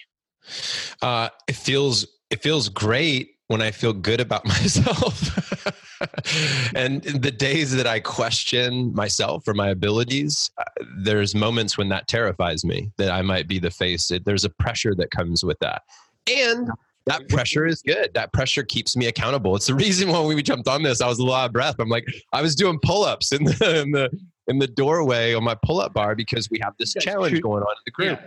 Uh, 1.03 1.29
it 1.49 1.57
feels 1.57 2.07
it 2.31 2.43
feels 2.43 2.69
great 2.69 3.31
when 3.49 3.63
I 3.63 3.71
feel 3.71 3.93
good 3.93 4.21
about 4.21 4.45
myself. 4.47 5.76
and 6.75 7.03
the 7.03 7.31
days 7.31 7.73
that 7.73 7.87
I 7.87 8.01
question 8.01 8.95
myself 8.95 9.47
or 9.49 9.55
my 9.55 9.69
abilities, 9.69 10.51
uh, 10.59 10.65
there's 10.99 11.35
moments 11.35 11.79
when 11.79 11.89
that 11.91 12.09
terrifies 12.09 12.65
me 12.65 12.91
that 12.97 13.11
I 13.11 13.23
might 13.23 13.49
be 13.49 13.59
the 13.59 13.71
face. 13.71 14.11
There's 14.25 14.45
a 14.45 14.51
pressure 14.51 14.95
that 14.97 15.11
comes 15.11 15.45
with 15.45 15.59
that. 15.61 15.83
And 16.29 16.71
that 17.07 17.29
pressure 17.29 17.67
is 17.67 17.83
good. 17.83 18.11
That 18.15 18.33
pressure 18.33 18.65
keeps 18.65 18.97
me 18.97 19.07
accountable. 19.07 19.55
It's 19.55 19.69
the 19.69 19.75
reason 19.75 20.09
why 20.09 20.21
we 20.23 20.43
jumped 20.43 20.69
on 20.69 20.83
this. 20.83 21.01
I 21.01 21.09
was 21.09 21.21
a 21.21 21.25
lot 21.25 21.47
of 21.47 21.53
breath. 21.53 21.77
I'm 21.79 21.89
like, 21.89 22.05
I 22.33 22.43
was 22.43 22.57
doing 22.57 22.79
pull-ups 22.83 23.33
in 23.33 23.45
the 23.45 23.81
in 23.81 23.93
the 23.93 24.11
in 24.49 24.59
the 24.59 24.67
doorway 24.67 25.35
on 25.35 25.45
my 25.45 25.57
pull-up 25.65 25.95
bar 25.95 26.15
because 26.15 26.51
we 26.51 26.59
have 26.61 26.75
this 26.79 26.95
challenge 26.95 27.41
going 27.41 27.63
on 27.63 27.71
in 27.71 27.83
the 27.85 27.91
group. 27.93 28.21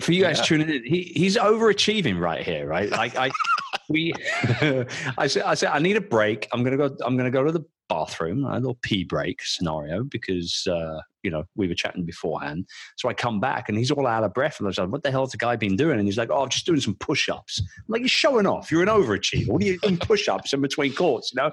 For 0.00 0.12
you 0.12 0.22
guys 0.22 0.38
Yeah. 0.38 0.44
tuning 0.44 0.68
in, 0.68 0.84
he, 0.84 1.02
he's 1.14 1.36
overachieving 1.36 2.18
right 2.20 2.44
here, 2.44 2.66
right? 2.66 2.90
Like 2.90 3.16
I, 3.16 3.30
we, 3.88 4.12
I 5.18 5.26
said, 5.26 5.42
I 5.44 5.54
said, 5.54 5.70
I 5.70 5.78
need 5.78 5.96
a 5.96 6.00
break. 6.00 6.48
I'm 6.52 6.62
gonna 6.62 6.76
go. 6.76 6.96
I'm 7.04 7.16
gonna 7.16 7.30
go 7.30 7.44
to 7.44 7.52
the 7.52 7.64
bathroom. 7.88 8.44
A 8.44 8.54
little 8.54 8.78
pee 8.82 9.04
break 9.04 9.42
scenario 9.42 10.04
because 10.04 10.66
uh, 10.66 11.00
you 11.22 11.30
know 11.30 11.44
we 11.54 11.68
were 11.68 11.74
chatting 11.74 12.04
beforehand. 12.04 12.66
So 12.96 13.08
I 13.08 13.14
come 13.14 13.40
back 13.40 13.68
and 13.68 13.76
he's 13.76 13.90
all 13.90 14.06
out 14.06 14.24
of 14.24 14.34
breath. 14.34 14.58
And 14.58 14.66
I 14.66 14.68
was 14.68 14.78
like, 14.78 14.88
"What 14.88 15.02
the 15.02 15.10
hell's 15.10 15.32
the 15.32 15.38
guy 15.38 15.56
been 15.56 15.76
doing?" 15.76 15.98
And 15.98 16.06
he's 16.06 16.18
like, 16.18 16.30
"Oh, 16.30 16.42
I'm 16.42 16.48
just 16.48 16.66
doing 16.66 16.80
some 16.80 16.94
push-ups." 16.96 17.60
I'm 17.60 17.84
like, 17.88 18.00
"You're 18.00 18.08
showing 18.08 18.46
off. 18.46 18.70
You're 18.70 18.82
an 18.82 18.88
overachiever. 18.88 19.48
What 19.48 19.62
are 19.62 19.66
you 19.66 19.78
doing 19.80 19.98
push-ups 19.98 20.52
in 20.52 20.60
between 20.60 20.94
courts?" 20.94 21.32
You 21.32 21.42
know. 21.42 21.50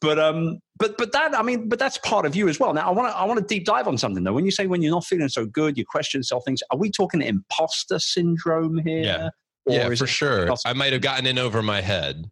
But 0.00 0.18
um, 0.18 0.58
but 0.78 0.96
but 0.98 1.12
that 1.12 1.36
I 1.36 1.42
mean, 1.42 1.68
but 1.68 1.78
that's 1.78 1.98
part 1.98 2.26
of 2.26 2.34
you 2.36 2.48
as 2.48 2.58
well. 2.58 2.74
Now 2.74 2.88
I 2.88 2.90
want 2.90 3.12
to 3.12 3.16
I 3.16 3.24
want 3.24 3.40
to 3.40 3.46
deep 3.46 3.64
dive 3.64 3.88
on 3.88 3.98
something 3.98 4.24
though. 4.24 4.32
When 4.32 4.44
you 4.44 4.50
say 4.50 4.66
when 4.66 4.82
you're 4.82 4.92
not 4.92 5.04
feeling 5.04 5.28
so 5.28 5.46
good, 5.46 5.78
you 5.78 5.84
question 5.84 6.20
yourself 6.20 6.44
things. 6.44 6.62
Are 6.70 6.78
we 6.78 6.90
talking 6.90 7.22
imposter 7.22 7.98
syndrome 7.98 8.78
here? 8.78 9.04
Yeah. 9.04 9.28
Yeah, 9.66 9.94
for 9.94 10.06
sure. 10.06 10.48
else? 10.48 10.62
I 10.66 10.72
might 10.74 10.92
have 10.92 11.02
gotten 11.02 11.26
in 11.26 11.38
over 11.38 11.62
my 11.62 11.80
head. 11.80 12.30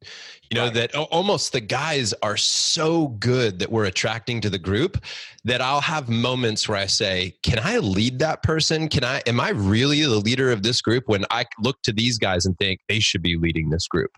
You 0.51 0.57
know, 0.57 0.65
Right. 0.65 0.75
that 0.75 0.95
almost 0.95 1.53
the 1.53 1.61
guys 1.63 2.13
are 2.23 2.37
so 2.37 3.09
good 3.09 3.59
that 3.61 3.73
we're 3.73 3.87
attracting 3.87 4.43
to 4.43 4.51
the 4.51 4.59
group 4.59 5.03
that 5.45 5.63
I'll 5.63 5.81
have 5.81 6.11
moments 6.11 6.69
where 6.69 6.77
I 6.77 6.85
say, 6.87 7.35
Can 7.43 7.59
I 7.59 7.79
lead 7.79 8.19
that 8.19 8.43
person? 8.43 8.89
Can 8.89 9.03
I, 9.03 9.23
am 9.27 9.41
I 9.41 9.49
really 9.51 10.03
the 10.03 10.11
leader 10.21 10.53
of 10.53 10.63
this 10.63 10.83
group 10.83 11.05
when 11.09 11.25
I 11.31 11.47
look 11.61 11.81
to 11.85 11.93
these 11.93 12.19
guys 12.19 12.45
and 12.45 12.57
think 12.59 12.81
they 12.87 13.01
should 13.01 13.23
be 13.23 13.39
leading 13.39 13.71
this 13.71 13.87
group? 13.89 14.11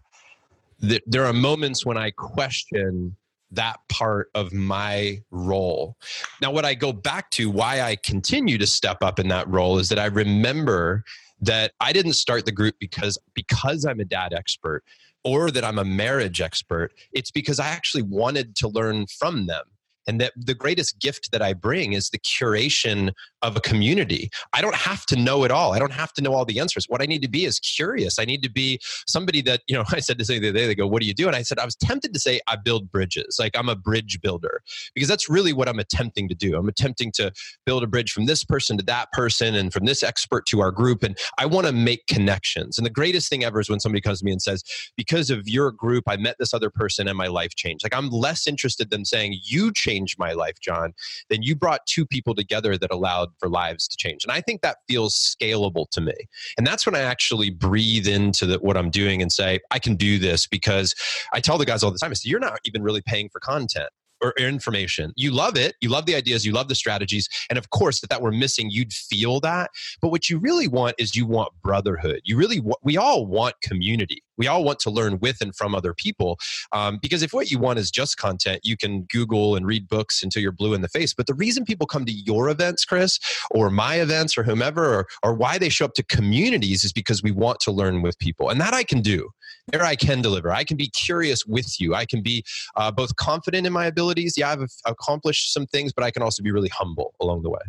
There 0.80 1.24
are 1.24 1.32
moments 1.32 1.86
when 1.86 1.96
I 1.96 2.10
question 2.10 3.16
that 3.52 3.78
part 3.88 4.30
of 4.34 4.52
my 4.52 5.22
role. 5.30 5.96
Now, 6.42 6.50
what 6.50 6.64
I 6.64 6.74
go 6.74 6.92
back 6.92 7.30
to 7.32 7.48
why 7.48 7.80
I 7.80 7.94
continue 7.94 8.58
to 8.58 8.66
step 8.66 8.98
up 9.02 9.20
in 9.20 9.28
that 9.28 9.48
role 9.48 9.78
is 9.78 9.88
that 9.90 10.00
I 10.00 10.06
remember 10.06 11.04
that 11.44 11.72
I 11.80 11.92
didn't 11.92 12.14
start 12.14 12.46
the 12.46 12.52
group 12.52 12.76
because 12.78 13.18
because 13.34 13.84
I'm 13.84 14.00
a 14.00 14.04
dad 14.04 14.32
expert 14.32 14.82
or 15.24 15.50
that 15.50 15.64
I'm 15.64 15.78
a 15.78 15.84
marriage 15.84 16.40
expert. 16.40 16.92
It's 17.12 17.30
because 17.30 17.58
I 17.58 17.68
actually 17.68 18.02
wanted 18.02 18.56
to 18.56 18.68
learn 18.68 19.06
from 19.06 19.46
them. 19.46 19.64
And 20.06 20.20
that 20.20 20.32
the 20.36 20.54
greatest 20.54 21.00
gift 21.00 21.30
that 21.32 21.42
I 21.42 21.52
bring 21.52 21.92
is 21.92 22.10
the 22.10 22.18
curation 22.18 23.12
of 23.42 23.56
a 23.56 23.60
community. 23.60 24.30
I 24.52 24.60
don't 24.60 24.74
have 24.74 25.06
to 25.06 25.16
know 25.16 25.44
it 25.44 25.50
all. 25.50 25.72
I 25.72 25.78
don't 25.78 25.92
have 25.92 26.12
to 26.14 26.22
know 26.22 26.34
all 26.34 26.44
the 26.44 26.58
answers. 26.58 26.86
What 26.88 27.02
I 27.02 27.06
need 27.06 27.22
to 27.22 27.28
be 27.28 27.44
is 27.44 27.58
curious. 27.58 28.18
I 28.18 28.24
need 28.24 28.42
to 28.42 28.50
be 28.50 28.80
somebody 29.06 29.42
that, 29.42 29.62
you 29.66 29.74
know, 29.74 29.84
I 29.92 30.00
said 30.00 30.18
to 30.18 30.24
say 30.24 30.38
the 30.38 30.48
other 30.48 30.58
day, 30.58 30.66
they 30.66 30.74
go, 30.74 30.86
What 30.86 31.00
do 31.00 31.06
you 31.06 31.14
do? 31.14 31.26
And 31.26 31.36
I 31.36 31.42
said, 31.42 31.58
I 31.58 31.64
was 31.64 31.76
tempted 31.76 32.12
to 32.14 32.20
say, 32.20 32.40
I 32.46 32.56
build 32.56 32.90
bridges. 32.90 33.36
Like 33.38 33.56
I'm 33.56 33.68
a 33.68 33.76
bridge 33.76 34.20
builder 34.20 34.62
because 34.94 35.08
that's 35.08 35.28
really 35.28 35.52
what 35.52 35.68
I'm 35.68 35.78
attempting 35.78 36.28
to 36.28 36.34
do. 36.34 36.56
I'm 36.56 36.68
attempting 36.68 37.12
to 37.12 37.32
build 37.64 37.82
a 37.82 37.86
bridge 37.86 38.12
from 38.12 38.26
this 38.26 38.44
person 38.44 38.76
to 38.78 38.84
that 38.84 39.10
person 39.12 39.54
and 39.54 39.72
from 39.72 39.84
this 39.84 40.02
expert 40.02 40.46
to 40.46 40.60
our 40.60 40.70
group. 40.70 41.02
And 41.02 41.16
I 41.38 41.46
want 41.46 41.66
to 41.66 41.72
make 41.72 42.06
connections. 42.06 42.78
And 42.78 42.86
the 42.86 42.90
greatest 42.90 43.28
thing 43.28 43.44
ever 43.44 43.60
is 43.60 43.70
when 43.70 43.80
somebody 43.80 44.00
comes 44.00 44.20
to 44.20 44.24
me 44.24 44.32
and 44.32 44.42
says, 44.42 44.62
Because 44.96 45.30
of 45.30 45.48
your 45.48 45.70
group, 45.70 46.04
I 46.06 46.16
met 46.16 46.36
this 46.38 46.54
other 46.54 46.70
person 46.70 47.08
and 47.08 47.16
my 47.16 47.26
life 47.26 47.54
changed. 47.54 47.84
Like 47.84 47.94
I'm 47.94 48.10
less 48.10 48.46
interested 48.46 48.90
than 48.90 49.04
saying, 49.04 49.38
You 49.44 49.72
changed 49.72 49.93
my 50.18 50.32
life, 50.32 50.60
John, 50.60 50.94
then 51.28 51.42
you 51.42 51.54
brought 51.54 51.86
two 51.86 52.06
people 52.06 52.34
together 52.34 52.76
that 52.78 52.90
allowed 52.90 53.30
for 53.38 53.48
lives 53.48 53.88
to 53.88 53.96
change. 53.96 54.24
And 54.24 54.32
I 54.32 54.40
think 54.40 54.62
that 54.62 54.78
feels 54.88 55.14
scalable 55.14 55.88
to 55.90 56.00
me. 56.00 56.14
And 56.56 56.66
that's 56.66 56.86
when 56.86 56.94
I 56.94 57.00
actually 57.00 57.50
breathe 57.50 58.06
into 58.06 58.46
the, 58.46 58.58
what 58.58 58.76
I'm 58.76 58.90
doing 58.90 59.22
and 59.22 59.32
say, 59.32 59.60
I 59.70 59.78
can 59.78 59.96
do 59.96 60.18
this 60.18 60.46
because 60.46 60.94
I 61.32 61.40
tell 61.40 61.58
the 61.58 61.66
guys 61.66 61.82
all 61.82 61.90
the 61.90 61.98
time, 61.98 62.10
I 62.10 62.14
say, 62.14 62.28
You're 62.28 62.40
not 62.40 62.60
even 62.64 62.82
really 62.82 63.02
paying 63.02 63.28
for 63.28 63.40
content 63.40 63.90
or 64.24 64.32
information. 64.38 65.12
You 65.16 65.30
love 65.30 65.56
it. 65.56 65.76
You 65.80 65.90
love 65.90 66.06
the 66.06 66.14
ideas. 66.14 66.46
You 66.46 66.52
love 66.52 66.68
the 66.68 66.74
strategies. 66.74 67.28
And 67.50 67.58
of 67.58 67.70
course, 67.70 68.02
if 68.02 68.08
that 68.08 68.22
were 68.22 68.32
missing, 68.32 68.70
you'd 68.70 68.92
feel 68.92 69.38
that. 69.40 69.70
But 70.00 70.08
what 70.08 70.30
you 70.30 70.38
really 70.38 70.66
want 70.66 70.94
is 70.98 71.14
you 71.14 71.26
want 71.26 71.52
brotherhood. 71.62 72.20
You 72.24 72.36
really, 72.36 72.62
we 72.82 72.96
all 72.96 73.26
want 73.26 73.54
community. 73.62 74.22
We 74.36 74.46
all 74.46 74.64
want 74.64 74.78
to 74.80 74.90
learn 74.90 75.18
with 75.20 75.40
and 75.40 75.54
from 75.54 75.74
other 75.74 75.94
people. 75.94 76.38
Um, 76.72 76.98
because 77.00 77.22
if 77.22 77.32
what 77.32 77.50
you 77.50 77.58
want 77.58 77.78
is 77.78 77.90
just 77.90 78.16
content, 78.16 78.60
you 78.64 78.76
can 78.76 79.02
Google 79.04 79.56
and 79.56 79.66
read 79.66 79.88
books 79.88 80.22
until 80.22 80.42
you're 80.42 80.52
blue 80.52 80.74
in 80.74 80.80
the 80.80 80.88
face. 80.88 81.14
But 81.14 81.26
the 81.26 81.34
reason 81.34 81.64
people 81.64 81.86
come 81.86 82.04
to 82.04 82.12
your 82.12 82.48
events, 82.48 82.84
Chris, 82.84 83.18
or 83.50 83.70
my 83.70 83.96
events, 83.96 84.36
or 84.36 84.42
whomever, 84.42 84.94
or, 84.94 85.06
or 85.22 85.34
why 85.34 85.58
they 85.58 85.68
show 85.68 85.84
up 85.84 85.94
to 85.94 86.02
communities 86.02 86.84
is 86.84 86.92
because 86.92 87.22
we 87.22 87.30
want 87.30 87.60
to 87.60 87.72
learn 87.72 88.02
with 88.02 88.18
people. 88.18 88.50
And 88.50 88.60
that 88.60 88.74
I 88.74 88.84
can 88.84 89.00
do. 89.00 89.30
There 89.68 89.82
I 89.82 89.96
can 89.96 90.20
deliver. 90.20 90.50
I 90.50 90.64
can 90.64 90.76
be 90.76 90.88
curious 90.88 91.46
with 91.46 91.80
you. 91.80 91.94
I 91.94 92.04
can 92.04 92.22
be 92.22 92.44
uh, 92.76 92.90
both 92.90 93.16
confident 93.16 93.66
in 93.66 93.72
my 93.72 93.86
abilities. 93.86 94.34
Yeah, 94.36 94.50
I've 94.50 94.68
accomplished 94.84 95.52
some 95.52 95.66
things, 95.66 95.92
but 95.92 96.04
I 96.04 96.10
can 96.10 96.22
also 96.22 96.42
be 96.42 96.50
really 96.50 96.68
humble 96.68 97.14
along 97.20 97.42
the 97.42 97.50
way. 97.50 97.60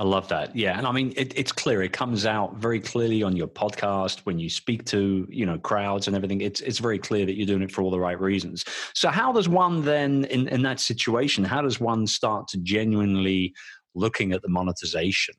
I 0.00 0.02
love 0.02 0.28
that. 0.28 0.56
Yeah, 0.56 0.78
and 0.78 0.86
I 0.86 0.92
mean, 0.92 1.12
it, 1.14 1.36
it's 1.36 1.52
clear. 1.52 1.82
It 1.82 1.92
comes 1.92 2.24
out 2.24 2.56
very 2.56 2.80
clearly 2.80 3.22
on 3.22 3.36
your 3.36 3.46
podcast 3.46 4.20
when 4.20 4.38
you 4.38 4.48
speak 4.48 4.86
to 4.86 5.28
you 5.28 5.44
know 5.44 5.58
crowds 5.58 6.06
and 6.06 6.16
everything. 6.16 6.40
It's 6.40 6.62
it's 6.62 6.78
very 6.78 6.98
clear 6.98 7.26
that 7.26 7.36
you're 7.36 7.46
doing 7.46 7.60
it 7.60 7.70
for 7.70 7.82
all 7.82 7.90
the 7.90 8.00
right 8.00 8.18
reasons. 8.18 8.64
So, 8.94 9.10
how 9.10 9.30
does 9.30 9.46
one 9.46 9.84
then, 9.84 10.24
in 10.24 10.48
in 10.48 10.62
that 10.62 10.80
situation, 10.80 11.44
how 11.44 11.60
does 11.60 11.80
one 11.80 12.06
start 12.06 12.48
to 12.48 12.58
genuinely 12.60 13.52
looking 13.94 14.32
at 14.32 14.40
the 14.40 14.48
monetization? 14.48 15.34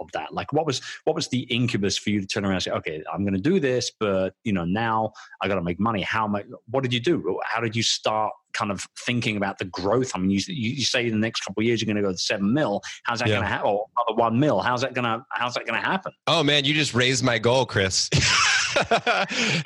Of 0.00 0.10
that, 0.12 0.34
like, 0.34 0.52
what 0.52 0.66
was 0.66 0.80
what 1.04 1.14
was 1.14 1.28
the 1.28 1.40
incubus 1.42 1.96
for 1.96 2.10
you 2.10 2.20
to 2.20 2.26
turn 2.26 2.44
around 2.44 2.54
and 2.54 2.62
say, 2.64 2.70
"Okay, 2.72 3.02
I'm 3.12 3.22
going 3.22 3.34
to 3.34 3.40
do 3.40 3.60
this, 3.60 3.92
but 4.00 4.34
you 4.42 4.52
know, 4.52 4.64
now 4.64 5.12
I 5.40 5.48
got 5.48 5.54
to 5.54 5.62
make 5.62 5.78
money." 5.78 6.02
How 6.02 6.26
much? 6.26 6.46
What 6.68 6.82
did 6.82 6.92
you 6.92 7.00
do? 7.00 7.40
How 7.44 7.60
did 7.60 7.76
you 7.76 7.82
start 7.84 8.32
kind 8.54 8.70
of 8.72 8.84
thinking 9.06 9.36
about 9.36 9.58
the 9.58 9.66
growth? 9.66 10.10
I 10.14 10.18
mean, 10.18 10.30
you 10.30 10.40
you, 10.48 10.84
say 10.84 11.06
in 11.06 11.12
the 11.12 11.18
next 11.18 11.40
couple 11.42 11.60
of 11.60 11.66
years 11.66 11.80
you're 11.80 11.86
going 11.86 11.96
to 11.96 12.02
go 12.02 12.12
to 12.12 12.18
seven 12.18 12.52
mil. 12.52 12.82
How's 13.04 13.20
that 13.20 13.28
Yeah. 13.28 13.34
going 13.36 13.44
to 13.44 13.48
happen? 13.48 13.68
Or 13.70 13.86
one 14.16 14.38
mil? 14.40 14.60
How's 14.60 14.80
that 14.80 14.94
going 14.94 15.04
to 15.04 15.24
How's 15.30 15.54
that 15.54 15.64
going 15.66 15.80
to 15.80 15.86
happen? 15.86 16.12
Oh 16.26 16.42
man, 16.42 16.64
you 16.64 16.74
just 16.74 16.92
raised 16.94 17.22
my 17.22 17.38
goal, 17.38 17.64
Chris. 17.66 18.10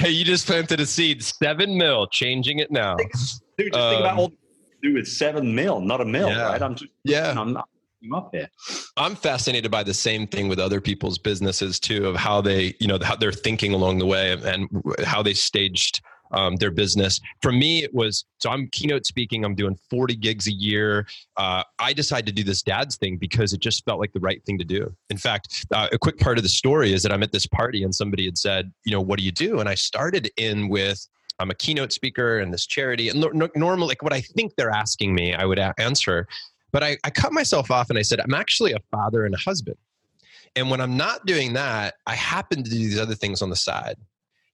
hey, 0.01 0.11
you 0.11 0.25
just 0.25 0.47
planted 0.47 0.81
a 0.81 0.87
seed. 0.87 1.23
Seven 1.25 1.77
mil, 1.77 2.07
changing 2.09 2.59
it 2.59 2.71
now. 2.71 2.97
Dude, 2.97 3.11
just 3.13 3.43
think 3.57 3.75
about 3.75 4.13
Um, 4.13 4.19
all 4.19 4.33
do 4.83 4.95
with 4.95 5.09
seven 5.09 5.55
mil, 5.55 5.81
not 5.81 6.01
a 6.01 6.05
mil, 6.05 6.29
Yeah. 6.29 6.43
right? 6.43 6.63
I'm 6.63 6.75
just, 6.75 6.91
Yeah. 7.05 7.35
I'm 7.37 7.53
not 7.53 7.69
up 8.15 8.31
here. 8.33 8.49
I'm 8.97 9.15
fascinated 9.15 9.71
by 9.71 9.83
the 9.83 9.95
same 9.95 10.27
thing 10.27 10.49
with 10.49 10.59
other 10.59 10.81
people's 10.81 11.19
businesses 11.19 11.79
too, 11.81 12.07
of 12.07 12.17
how 12.17 12.41
they, 12.41 12.75
you 12.81 12.87
know, 12.87 12.99
how 13.03 13.17
they're 13.17 13.33
thinking 13.33 13.73
along 13.73 13.99
the 13.99 14.07
way 14.07 14.33
and 14.33 14.69
how 15.05 15.23
they 15.23 15.35
staged 15.35 16.01
um, 16.33 16.57
their 16.57 16.71
business. 16.71 17.21
For 17.43 17.53
me, 17.53 17.83
it 17.83 17.95
was 17.95 18.25
so 18.39 18.51
I'm 18.51 18.69
keynote 18.69 19.07
speaking. 19.07 19.45
I'm 19.45 19.55
doing 19.55 19.79
40 19.91 20.17
gigs 20.17 20.47
a 20.47 20.53
year. 20.53 21.07
Uh, 21.37 21.63
I 21.79 21.93
decided 21.93 22.27
to 22.27 22.33
do 22.33 22.45
this 22.45 22.63
dad's 22.63 22.97
thing 22.97 23.17
because 23.17 23.53
it 23.53 23.61
just 23.61 23.85
felt 23.85 24.01
like 24.01 24.13
the 24.13 24.21
right 24.21 24.45
thing 24.45 24.59
to 24.59 24.65
do. 24.65 24.95
In 25.11 25.17
fact, 25.17 25.67
uh, 25.73 25.89
a 25.93 25.99
quick 25.99 26.19
part 26.19 26.39
of 26.39 26.43
the 26.43 26.49
story 26.49 26.93
is 26.93 27.03
that 27.03 27.13
I'm 27.13 27.23
at 27.23 27.33
this 27.33 27.47
party 27.47 27.83
and 27.83 27.95
somebody 27.95 28.25
had 28.25 28.39
said, 28.39 28.73
you 28.85 28.93
know, 28.93 29.01
what 29.01 29.19
do 29.19 29.25
you 29.25 29.33
do? 29.33 29.61
And 29.61 29.69
I 29.69 29.75
started 29.75 30.31
in 30.37 30.69
with. 30.69 31.07
I'm 31.41 31.51
a 31.51 31.55
keynote 31.55 31.93
speaker 31.93 32.41
and 32.41 32.53
this 32.53 32.67
charity, 32.67 33.11
and 33.11 33.21
nor- 33.21 33.51
normally, 33.55 33.87
like 33.87 34.03
what 34.03 34.13
I 34.13 34.21
think 34.21 34.57
they're 34.57 34.73
asking 34.73 35.15
me, 35.15 35.35
I 35.35 35.45
would 35.45 35.61
a- 35.61 35.73
answer. 35.79 36.27
But 36.73 36.85
I, 36.85 36.99
I 37.05 37.11
cut 37.11 37.33
myself 37.33 37.71
off 37.71 37.91
and 37.91 37.99
I 37.99 38.03
said, 38.03 38.21
I'm 38.21 38.35
actually 38.35 38.73
a 38.73 38.81
father 38.91 39.25
and 39.25 39.35
a 39.35 39.39
husband. 39.39 39.77
And 40.57 40.71
when 40.71 40.81
I'm 40.81 40.97
not 40.97 41.27
doing 41.27 41.53
that, 41.55 41.95
I 42.07 42.15
happen 42.15 42.63
to 42.63 42.71
do 42.71 42.77
these 42.77 42.99
other 42.99 43.15
things 43.15 43.43
on 43.43 43.51
the 43.51 43.57
side. 43.57 43.97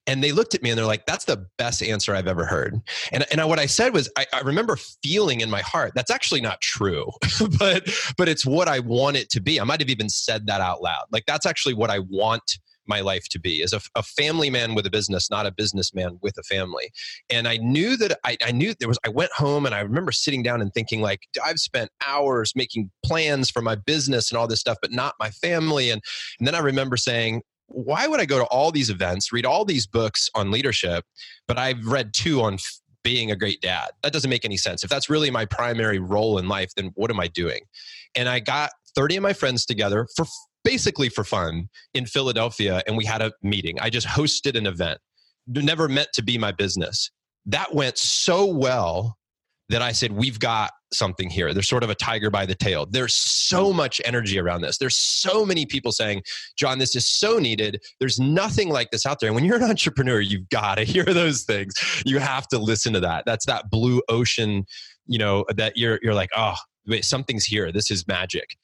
And 0.07 0.23
they 0.23 0.31
looked 0.31 0.53
at 0.53 0.61
me 0.61 0.69
and 0.69 0.77
they're 0.77 0.85
like, 0.85 1.07
that's 1.07 1.25
the 1.25 1.47
best 1.57 1.81
answer 1.81 2.13
I've 2.13 2.27
ever 2.27 2.45
heard. 2.45 2.79
And, 3.11 3.25
and 3.31 3.41
I, 3.41 3.45
what 3.45 3.57
I 3.57 3.65
said 3.65 3.91
was, 3.91 4.09
I, 4.15 4.27
I 4.33 4.41
remember 4.41 4.77
feeling 5.03 5.41
in 5.41 5.49
my 5.49 5.61
heart, 5.61 5.93
that's 5.95 6.11
actually 6.11 6.41
not 6.41 6.61
true, 6.61 7.11
but, 7.59 7.89
but 8.15 8.29
it's 8.29 8.45
what 8.45 8.67
I 8.67 8.79
want 8.79 9.17
it 9.17 9.31
to 9.31 9.41
be. 9.41 9.59
I 9.59 9.63
might 9.63 9.79
have 9.79 9.89
even 9.89 10.09
said 10.09 10.45
that 10.45 10.61
out 10.61 10.83
loud. 10.83 11.05
Like, 11.11 11.25
that's 11.25 11.47
actually 11.47 11.73
what 11.73 11.89
I 11.89 11.99
want 11.99 12.59
my 12.87 13.01
life 13.01 13.27
to 13.29 13.39
be 13.39 13.61
as 13.61 13.73
a, 13.73 13.81
a, 13.95 14.03
family 14.03 14.49
man 14.49 14.75
with 14.75 14.85
a 14.85 14.89
business 14.89 15.29
not 15.29 15.45
a 15.45 15.51
businessman 15.51 16.17
with 16.21 16.37
a 16.37 16.43
family 16.43 16.91
and 17.29 17.47
i 17.47 17.57
knew 17.57 17.97
that 17.97 18.17
I, 18.23 18.37
I 18.43 18.51
knew 18.51 18.73
there 18.79 18.87
was 18.87 18.99
i 19.05 19.09
went 19.09 19.31
home 19.31 19.65
and 19.65 19.73
i 19.73 19.79
remember 19.81 20.11
sitting 20.11 20.43
down 20.43 20.61
and 20.61 20.73
thinking 20.73 21.01
like 21.01 21.21
i've 21.43 21.59
spent 21.59 21.89
hours 22.05 22.53
making 22.55 22.91
plans 23.03 23.49
for 23.49 23.61
my 23.61 23.75
business 23.75 24.31
and 24.31 24.37
all 24.37 24.47
this 24.47 24.59
stuff 24.59 24.77
but 24.81 24.91
not 24.91 25.15
my 25.19 25.31
family 25.31 25.89
and, 25.89 26.01
and 26.39 26.47
then 26.47 26.55
i 26.55 26.59
remember 26.59 26.97
saying 26.97 27.41
why 27.67 28.07
would 28.07 28.19
i 28.19 28.25
go 28.25 28.39
to 28.39 28.45
all 28.45 28.71
these 28.71 28.89
events 28.89 29.33
read 29.33 29.45
all 29.45 29.65
these 29.65 29.87
books 29.87 30.29
on 30.35 30.51
leadership 30.51 31.03
but 31.47 31.57
i've 31.57 31.85
read 31.85 32.13
two 32.13 32.41
on 32.41 32.57
being 33.05 33.29
a 33.29 33.35
great 33.35 33.61
dad. 33.61 33.91
That 34.01 34.11
doesn't 34.11 34.31
make 34.31 34.43
any 34.43 34.57
sense. 34.57 34.83
If 34.83 34.89
that's 34.89 35.11
really 35.11 35.29
my 35.29 35.45
primary 35.45 35.99
role 35.99 36.39
in 36.39 36.47
life, 36.49 36.73
then 36.75 36.91
what 36.95 37.11
am 37.11 37.19
I 37.19 37.27
doing? 37.27 37.61
And 38.15 38.27
I 38.27 38.39
got 38.39 38.71
30 38.95 39.17
of 39.17 39.23
my 39.23 39.33
friends 39.33 39.65
together 39.65 40.07
for 40.15 40.25
basically 40.63 41.09
for 41.09 41.23
fun 41.23 41.69
in 41.93 42.05
Philadelphia 42.05 42.81
and 42.87 42.97
we 42.97 43.05
had 43.05 43.21
a 43.21 43.31
meeting. 43.43 43.77
I 43.79 43.89
just 43.89 44.07
hosted 44.07 44.57
an 44.57 44.65
event. 44.65 44.99
Never 45.47 45.87
meant 45.87 46.09
to 46.13 46.23
be 46.23 46.37
my 46.37 46.51
business. 46.51 47.11
That 47.45 47.75
went 47.75 47.97
so 47.97 48.45
well 48.45 49.17
that 49.69 49.81
I 49.81 49.91
said, 49.91 50.11
we've 50.11 50.39
got 50.39 50.71
something 50.93 51.29
here. 51.29 51.53
There's 51.53 51.67
sort 51.67 51.83
of 51.83 51.89
a 51.89 51.95
tiger 51.95 52.29
by 52.29 52.45
the 52.45 52.55
tail. 52.55 52.85
There's 52.85 53.13
so 53.13 53.73
much 53.73 53.99
energy 54.05 54.39
around 54.39 54.61
this. 54.61 54.77
There's 54.77 54.97
so 54.97 55.45
many 55.45 55.65
people 55.65 55.91
saying, 55.91 56.21
John, 56.55 56.79
this 56.79 56.95
is 56.95 57.05
so 57.07 57.39
needed. 57.39 57.81
There's 57.99 58.19
nothing 58.19 58.69
like 58.69 58.91
this 58.91 59.05
out 59.05 59.19
there. 59.19 59.27
And 59.27 59.35
when 59.35 59.43
you're 59.43 59.57
an 59.57 59.63
entrepreneur, 59.63 60.19
you've 60.19 60.49
got 60.49 60.75
to 60.75 60.83
hear 60.85 61.05
those 61.05 61.43
things. 61.43 61.73
You 62.05 62.19
have 62.19 62.47
to 62.49 62.59
listen 62.59 62.93
to 62.93 62.99
that. 63.01 63.23
That's 63.25 63.45
that 63.47 63.69
blue 63.69 64.01
ocean, 64.07 64.65
you 65.07 65.17
know, 65.17 65.45
that 65.55 65.77
you're, 65.77 65.99
you're 66.01 66.13
like, 66.13 66.29
oh, 66.35 66.55
wait, 66.87 67.05
something's 67.05 67.45
here. 67.45 67.71
This 67.71 67.89
is 67.89 68.07
magic. 68.07 68.55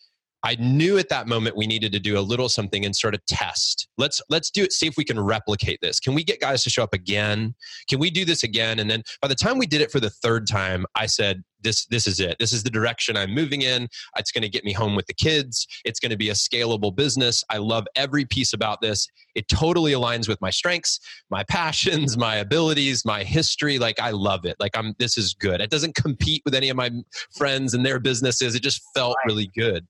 I 0.43 0.55
knew 0.55 0.97
at 0.97 1.09
that 1.09 1.27
moment 1.27 1.55
we 1.55 1.67
needed 1.67 1.91
to 1.91 1.99
do 1.99 2.17
a 2.17 2.21
little 2.21 2.49
something 2.49 2.83
and 2.85 2.95
sort 2.95 3.13
of 3.13 3.23
test. 3.25 3.87
Let's 3.97 4.21
let's 4.29 4.49
do 4.49 4.63
it. 4.63 4.73
See 4.73 4.87
if 4.87 4.97
we 4.97 5.03
can 5.03 5.19
replicate 5.19 5.79
this. 5.81 5.99
Can 5.99 6.15
we 6.15 6.23
get 6.23 6.39
guys 6.39 6.63
to 6.63 6.69
show 6.69 6.83
up 6.83 6.93
again? 6.93 7.53
Can 7.87 7.99
we 7.99 8.09
do 8.09 8.25
this 8.25 8.43
again? 8.43 8.79
And 8.79 8.89
then 8.89 9.03
by 9.21 9.27
the 9.27 9.35
time 9.35 9.57
we 9.57 9.67
did 9.67 9.81
it 9.81 9.91
for 9.91 9.99
the 9.99 10.09
third 10.09 10.47
time, 10.47 10.85
I 10.95 11.05
said, 11.05 11.43
"This 11.61 11.85
this 11.85 12.07
is 12.07 12.19
it. 12.19 12.37
This 12.39 12.53
is 12.53 12.63
the 12.63 12.71
direction 12.71 13.15
I'm 13.15 13.35
moving 13.35 13.61
in. 13.61 13.87
It's 14.17 14.31
going 14.31 14.41
to 14.41 14.49
get 14.49 14.63
me 14.63 14.73
home 14.73 14.95
with 14.95 15.05
the 15.05 15.13
kids. 15.13 15.67
It's 15.85 15.99
going 15.99 16.09
to 16.09 16.17
be 16.17 16.29
a 16.29 16.33
scalable 16.33 16.95
business. 16.95 17.43
I 17.51 17.57
love 17.57 17.85
every 17.95 18.25
piece 18.25 18.53
about 18.53 18.81
this. 18.81 19.07
It 19.35 19.47
totally 19.47 19.91
aligns 19.91 20.27
with 20.27 20.41
my 20.41 20.49
strengths, 20.49 20.99
my 21.29 21.43
passions, 21.43 22.17
my 22.17 22.37
abilities, 22.37 23.05
my 23.05 23.23
history. 23.23 23.77
Like 23.77 23.99
I 23.99 24.09
love 24.11 24.45
it. 24.45 24.55
Like 24.59 24.75
I'm. 24.75 24.95
This 24.97 25.19
is 25.19 25.35
good. 25.35 25.61
It 25.61 25.69
doesn't 25.69 25.93
compete 25.93 26.41
with 26.45 26.55
any 26.55 26.69
of 26.69 26.77
my 26.77 26.89
friends 27.37 27.75
and 27.75 27.85
their 27.85 27.99
businesses. 27.99 28.55
It 28.55 28.63
just 28.63 28.81
felt 28.95 29.15
really 29.27 29.51
good." 29.55 29.85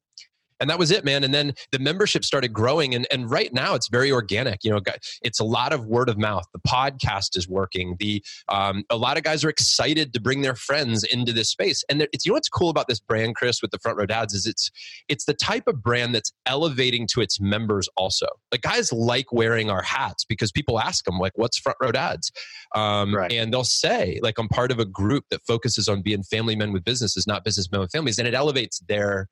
And 0.62 0.69
that 0.69 0.80
was 0.80 0.91
it 0.91 1.04
man. 1.04 1.24
And 1.24 1.34
then 1.34 1.54
the 1.71 1.80
membership 1.80 2.24
started 2.24 2.54
growing 2.54 2.95
and, 2.95 3.08
and 3.12 3.30
right 3.30 3.54
now 3.54 3.76
it's 3.76 3.89
very 3.89 4.12
organic. 4.12 4.63
You 4.63 4.71
know 4.71 4.80
it's 5.21 5.39
a 5.39 5.43
lot 5.43 5.74
of 5.74 5.86
word 5.86 6.10
of 6.10 6.17
mouth. 6.17 6.45
The 6.54 6.60
podcast 6.60 7.36
is 7.38 7.47
working. 7.47 7.95
The 8.00 8.24
um, 8.50 8.84
a 8.89 8.97
lot 8.97 9.17
of 9.17 9.24
guys 9.24 9.43
are 9.43 9.50
excited 9.50 10.13
to 10.13 10.21
bring 10.21 10.41
their 10.41 10.56
friends 10.56 11.04
into 11.04 11.34
this 11.34 11.50
space. 11.50 11.84
And 11.89 12.08
it's 12.13 12.26
you 12.26 12.32
know 12.32 12.36
what's 12.36 12.50
cool 12.50 12.69
about 12.69 12.88
this 12.88 13.00
brand 13.00 13.36
chris 13.36 13.62
with 13.62 13.71
the 13.71 13.80
front 13.80 13.97
row 13.97 14.06
dads 14.06 14.34
is 14.34 14.45
it's 14.45 14.71
it's 15.10 15.26
the 15.26 15.34
type 15.34 15.67
of 15.67 15.82
brand 15.82 16.15
that's 16.15 16.32
elevating 16.45 17.08
to 17.08 17.21
its 17.21 17.41
members 17.41 17.89
also. 17.97 18.28
Like 18.52 18.62
guys 18.62 18.93
like 18.93 19.34
wearing 19.34 19.69
our 19.69 19.82
hats 19.82 20.24
because 20.24 20.52
people 20.52 20.80
ask 20.80 21.06
them 21.06 21.17
like 21.17 21.34
what's 21.36 21.58
front 21.58 21.78
row 21.82 21.91
dads? 21.91 22.32
Um, 22.76 23.13
right. 23.13 23.32
and 23.32 23.52
they'll 23.52 23.63
say 23.63 24.19
like 24.21 24.38
i'm 24.38 24.47
part 24.47 24.71
of 24.71 24.80
a 24.80 24.86
group 24.86 25.26
that 25.30 25.41
focuses 25.45 25.88
on 25.89 26.02
being 26.02 26.24
family 26.24 26.56
men 26.56 26.71
with 26.71 26.84
businesses 26.84 27.28
not 27.28 27.43
businessmen 27.43 27.82
with 27.82 27.91
families 27.91 28.17
and 28.19 28.28
it 28.28 28.34
elevates 28.34 28.80
their 28.88 29.28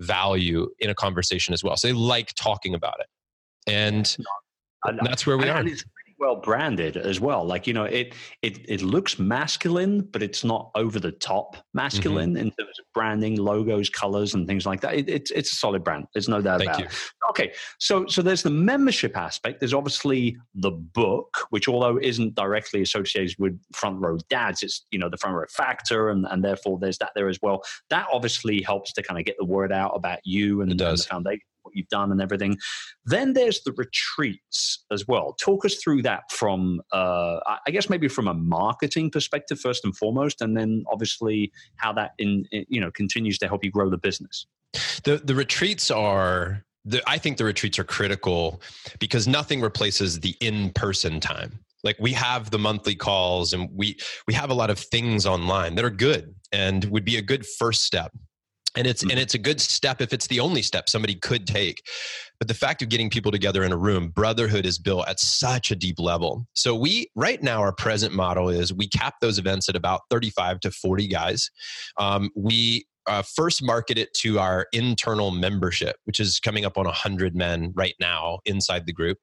value 0.00 0.68
in 0.78 0.90
a 0.90 0.94
conversation 0.94 1.54
as 1.54 1.62
well. 1.62 1.76
So 1.76 1.88
they 1.88 1.92
like 1.94 2.34
talking 2.34 2.74
about 2.74 2.96
it. 3.00 3.06
And 3.70 4.16
that's 5.04 5.26
where 5.26 5.38
we 5.38 5.48
are 5.48 5.64
well 6.22 6.36
branded 6.36 6.96
as 6.96 7.18
well. 7.18 7.44
Like 7.44 7.66
you 7.66 7.74
know, 7.74 7.84
it 7.84 8.14
it 8.42 8.60
it 8.68 8.80
looks 8.80 9.18
masculine, 9.18 10.02
but 10.02 10.22
it's 10.22 10.44
not 10.44 10.70
over 10.76 11.00
the 11.00 11.10
top 11.10 11.56
masculine 11.74 12.30
mm-hmm. 12.30 12.46
in 12.46 12.50
terms 12.52 12.78
of 12.78 12.84
branding, 12.94 13.36
logos, 13.36 13.90
colors, 13.90 14.34
and 14.34 14.46
things 14.46 14.64
like 14.64 14.80
that. 14.82 14.94
It, 14.94 15.08
it's 15.08 15.30
it's 15.32 15.52
a 15.52 15.56
solid 15.56 15.82
brand. 15.82 16.06
There's 16.14 16.28
no 16.28 16.40
doubt 16.40 16.60
Thank 16.60 16.70
about 16.70 16.80
you. 16.80 16.86
it. 16.86 17.28
Okay, 17.30 17.52
so 17.80 18.06
so 18.06 18.22
there's 18.22 18.44
the 18.44 18.50
membership 18.50 19.16
aspect. 19.16 19.58
There's 19.58 19.74
obviously 19.74 20.36
the 20.54 20.70
book, 20.70 21.46
which 21.50 21.66
although 21.66 21.98
isn't 21.98 22.36
directly 22.36 22.82
associated 22.82 23.36
with 23.40 23.60
front 23.74 24.00
row 24.00 24.16
dads, 24.30 24.62
it's 24.62 24.86
you 24.92 25.00
know 25.00 25.08
the 25.08 25.18
front 25.18 25.36
row 25.36 25.44
factor, 25.50 26.10
and 26.10 26.24
and 26.30 26.44
therefore 26.44 26.78
there's 26.80 26.98
that 26.98 27.10
there 27.16 27.28
as 27.28 27.40
well. 27.42 27.62
That 27.90 28.06
obviously 28.12 28.62
helps 28.62 28.92
to 28.92 29.02
kind 29.02 29.18
of 29.18 29.26
get 29.26 29.36
the 29.38 29.44
word 29.44 29.72
out 29.72 29.90
about 29.96 30.20
you 30.24 30.60
and, 30.60 30.70
and 30.70 30.78
the 30.78 31.06
foundation 31.10 31.42
what 31.72 31.76
you've 31.76 31.88
done 31.88 32.12
and 32.12 32.20
everything. 32.20 32.58
Then 33.04 33.32
there's 33.32 33.62
the 33.62 33.72
retreats 33.72 34.84
as 34.90 35.08
well. 35.08 35.34
Talk 35.40 35.64
us 35.64 35.76
through 35.76 36.02
that 36.02 36.30
from, 36.30 36.80
uh, 36.92 37.40
I 37.66 37.70
guess, 37.70 37.88
maybe 37.88 38.08
from 38.08 38.28
a 38.28 38.34
marketing 38.34 39.10
perspective 39.10 39.58
first 39.58 39.84
and 39.84 39.96
foremost, 39.96 40.40
and 40.40 40.56
then 40.56 40.84
obviously 40.90 41.52
how 41.76 41.92
that 41.94 42.12
in, 42.18 42.44
in 42.52 42.64
you 42.68 42.80
know 42.80 42.90
continues 42.90 43.38
to 43.38 43.48
help 43.48 43.64
you 43.64 43.70
grow 43.70 43.90
the 43.90 43.98
business. 43.98 44.46
The 45.04 45.20
the 45.24 45.34
retreats 45.34 45.90
are. 45.90 46.64
The, 46.84 47.00
I 47.06 47.16
think 47.16 47.36
the 47.36 47.44
retreats 47.44 47.78
are 47.78 47.84
critical 47.84 48.60
because 48.98 49.28
nothing 49.28 49.60
replaces 49.60 50.18
the 50.18 50.34
in-person 50.40 51.20
time 51.20 51.60
like 51.84 51.96
we 52.00 52.12
have 52.12 52.50
the 52.50 52.58
monthly 52.58 52.96
calls 52.96 53.52
and 53.52 53.68
we 53.72 53.96
we 54.26 54.34
have 54.34 54.50
a 54.50 54.54
lot 54.54 54.68
of 54.68 54.80
things 54.80 55.24
online 55.24 55.76
that 55.76 55.84
are 55.84 55.90
good 55.90 56.34
and 56.50 56.84
would 56.86 57.04
be 57.04 57.16
a 57.16 57.22
good 57.22 57.46
first 57.46 57.84
step 57.84 58.10
and 58.76 58.86
it's 58.86 59.02
and 59.02 59.12
mm-hmm. 59.12 59.20
it's 59.20 59.34
a 59.34 59.38
good 59.38 59.60
step 59.60 60.00
if 60.00 60.12
it's 60.12 60.26
the 60.26 60.40
only 60.40 60.62
step 60.62 60.88
somebody 60.88 61.14
could 61.14 61.46
take. 61.46 61.82
But 62.38 62.48
the 62.48 62.54
fact 62.54 62.82
of 62.82 62.88
getting 62.88 63.10
people 63.10 63.30
together 63.30 63.62
in 63.62 63.72
a 63.72 63.76
room 63.76 64.08
brotherhood 64.08 64.66
is 64.66 64.78
built 64.78 65.06
at 65.08 65.20
such 65.20 65.70
a 65.70 65.76
deep 65.76 65.98
level. 65.98 66.46
So 66.54 66.74
we 66.74 67.08
right 67.14 67.42
now 67.42 67.60
our 67.60 67.72
present 67.72 68.12
model 68.12 68.48
is 68.48 68.72
we 68.72 68.88
cap 68.88 69.14
those 69.20 69.38
events 69.38 69.68
at 69.68 69.76
about 69.76 70.02
35 70.10 70.60
to 70.60 70.70
40 70.70 71.06
guys. 71.08 71.50
Um, 71.98 72.30
we 72.34 72.86
uh, 73.06 73.22
first 73.22 73.62
market 73.62 73.98
it 73.98 74.12
to 74.14 74.38
our 74.38 74.66
internal 74.72 75.30
membership, 75.30 75.96
which 76.04 76.20
is 76.20 76.38
coming 76.38 76.64
up 76.64 76.78
on 76.78 76.84
100 76.84 77.34
men 77.34 77.72
right 77.74 77.94
now 78.00 78.38
inside 78.44 78.86
the 78.86 78.92
group. 78.92 79.18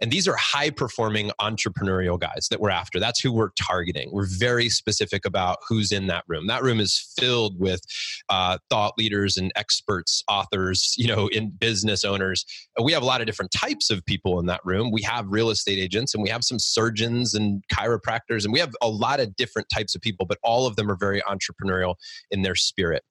And 0.00 0.10
these 0.10 0.28
are 0.28 0.36
high 0.36 0.70
performing 0.70 1.30
entrepreneurial 1.40 2.18
guys 2.18 2.48
that 2.50 2.60
we're 2.60 2.70
after. 2.70 3.00
That's 3.00 3.20
who 3.20 3.32
we're 3.32 3.50
targeting. 3.60 4.10
We're 4.12 4.28
very 4.28 4.68
specific 4.68 5.24
about 5.26 5.58
who's 5.68 5.92
in 5.92 6.06
that 6.08 6.24
room. 6.28 6.46
That 6.46 6.62
room 6.62 6.80
is 6.80 7.12
filled 7.18 7.58
with 7.58 7.80
uh, 8.28 8.58
thought 8.70 8.94
leaders 8.96 9.36
and 9.36 9.52
experts, 9.56 10.22
authors, 10.28 10.94
you 10.96 11.08
know, 11.08 11.28
in 11.28 11.50
business 11.50 12.04
owners. 12.04 12.44
We 12.82 12.92
have 12.92 13.02
a 13.02 13.06
lot 13.06 13.20
of 13.20 13.26
different 13.26 13.50
types 13.50 13.90
of 13.90 14.04
people 14.04 14.38
in 14.38 14.46
that 14.46 14.60
room. 14.64 14.90
We 14.92 15.02
have 15.02 15.26
real 15.28 15.50
estate 15.50 15.78
agents 15.78 16.14
and 16.14 16.22
we 16.22 16.28
have 16.30 16.44
some 16.44 16.58
surgeons 16.58 17.34
and 17.34 17.62
chiropractors 17.72 18.44
and 18.44 18.52
we 18.52 18.60
have 18.60 18.74
a 18.80 18.88
lot 18.88 19.20
of 19.20 19.34
different 19.36 19.68
types 19.70 19.94
of 19.94 20.02
people, 20.02 20.26
but 20.26 20.38
all 20.42 20.66
of 20.66 20.76
them 20.76 20.90
are 20.90 20.96
very 20.96 21.20
entrepreneurial 21.22 21.94
in 22.30 22.42
their 22.42 22.54
spirit 22.54 23.02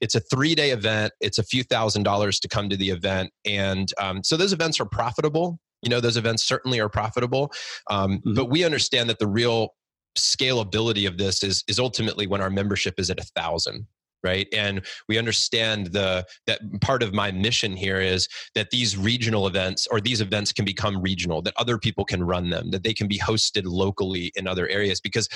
it's 0.00 0.14
a 0.14 0.20
three 0.20 0.54
day 0.54 0.70
event. 0.70 1.12
It's 1.20 1.38
a 1.38 1.42
few 1.42 1.62
thousand 1.62 2.02
dollars 2.02 2.40
to 2.40 2.48
come 2.48 2.68
to 2.68 2.76
the 2.76 2.90
event. 2.90 3.30
And 3.44 3.88
um, 3.98 4.22
so 4.22 4.36
those 4.36 4.52
events 4.52 4.80
are 4.80 4.86
profitable. 4.86 5.58
You 5.82 5.90
know, 5.90 6.00
those 6.00 6.16
events 6.16 6.44
certainly 6.44 6.80
are 6.80 6.88
profitable. 6.88 7.52
Um, 7.90 8.18
mm-hmm. 8.18 8.34
But 8.34 8.46
we 8.46 8.64
understand 8.64 9.08
that 9.10 9.18
the 9.18 9.28
real 9.28 9.74
scalability 10.16 11.06
of 11.06 11.18
this 11.18 11.42
is, 11.42 11.62
is 11.68 11.78
ultimately 11.78 12.26
when 12.26 12.40
our 12.40 12.50
membership 12.50 12.94
is 12.98 13.10
at 13.10 13.20
a 13.20 13.24
thousand 13.36 13.86
right? 14.24 14.46
And 14.52 14.84
we 15.08 15.18
understand 15.18 15.88
the 15.88 16.24
that 16.46 16.60
part 16.80 17.02
of 17.02 17.14
my 17.14 17.30
mission 17.30 17.76
here 17.76 18.00
is 18.00 18.28
that 18.54 18.70
these 18.70 18.96
regional 18.96 19.46
events 19.46 19.86
or 19.90 20.00
these 20.00 20.20
events 20.20 20.52
can 20.52 20.64
become 20.64 21.00
regional 21.00 21.42
that 21.42 21.54
other 21.56 21.78
people 21.78 22.04
can 22.04 22.24
run 22.24 22.50
them 22.50 22.70
that 22.70 22.82
they 22.82 22.94
can 22.94 23.08
be 23.08 23.18
hosted 23.18 23.62
locally 23.64 24.32
in 24.36 24.46
other 24.46 24.68
areas. 24.68 25.00
Because 25.00 25.28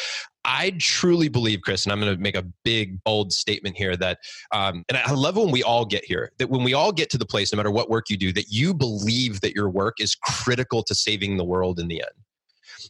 i 0.45 0.73
truly 0.79 1.29
believe 1.29 1.61
chris 1.63 1.85
and 1.85 1.93
i'm 1.93 2.01
going 2.01 2.15
to 2.15 2.21
make 2.21 2.37
a 2.37 2.45
big 2.65 3.03
bold 3.05 3.33
statement 3.33 3.77
here 3.77 3.97
that 3.97 4.19
um, 4.53 4.85
and 4.89 4.99
i 4.99 5.13
love 5.13 5.37
when 5.37 5.51
we 5.51 5.63
all 5.63 5.85
get 5.85 6.05
here 6.05 6.31
that 6.39 6.51
when 6.51 6.65
we 6.65 6.75
all 6.75 6.93
get 6.93 7.11
to 7.11 7.19
the 7.19 7.27
place 7.27 7.53
no 7.53 7.57
matter 7.57 7.71
what 7.71 7.91
work 7.91 8.11
you 8.11 8.17
do 8.17 8.33
that 8.33 8.47
you 8.49 8.75
believe 8.75 9.41
that 9.41 9.55
your 9.55 9.69
work 9.69 10.01
is 10.01 10.15
critical 10.15 10.83
to 10.83 10.95
saving 10.95 11.37
the 11.37 11.45
world 11.45 11.79
in 11.79 11.89
the 11.89 12.01
end 12.01 12.22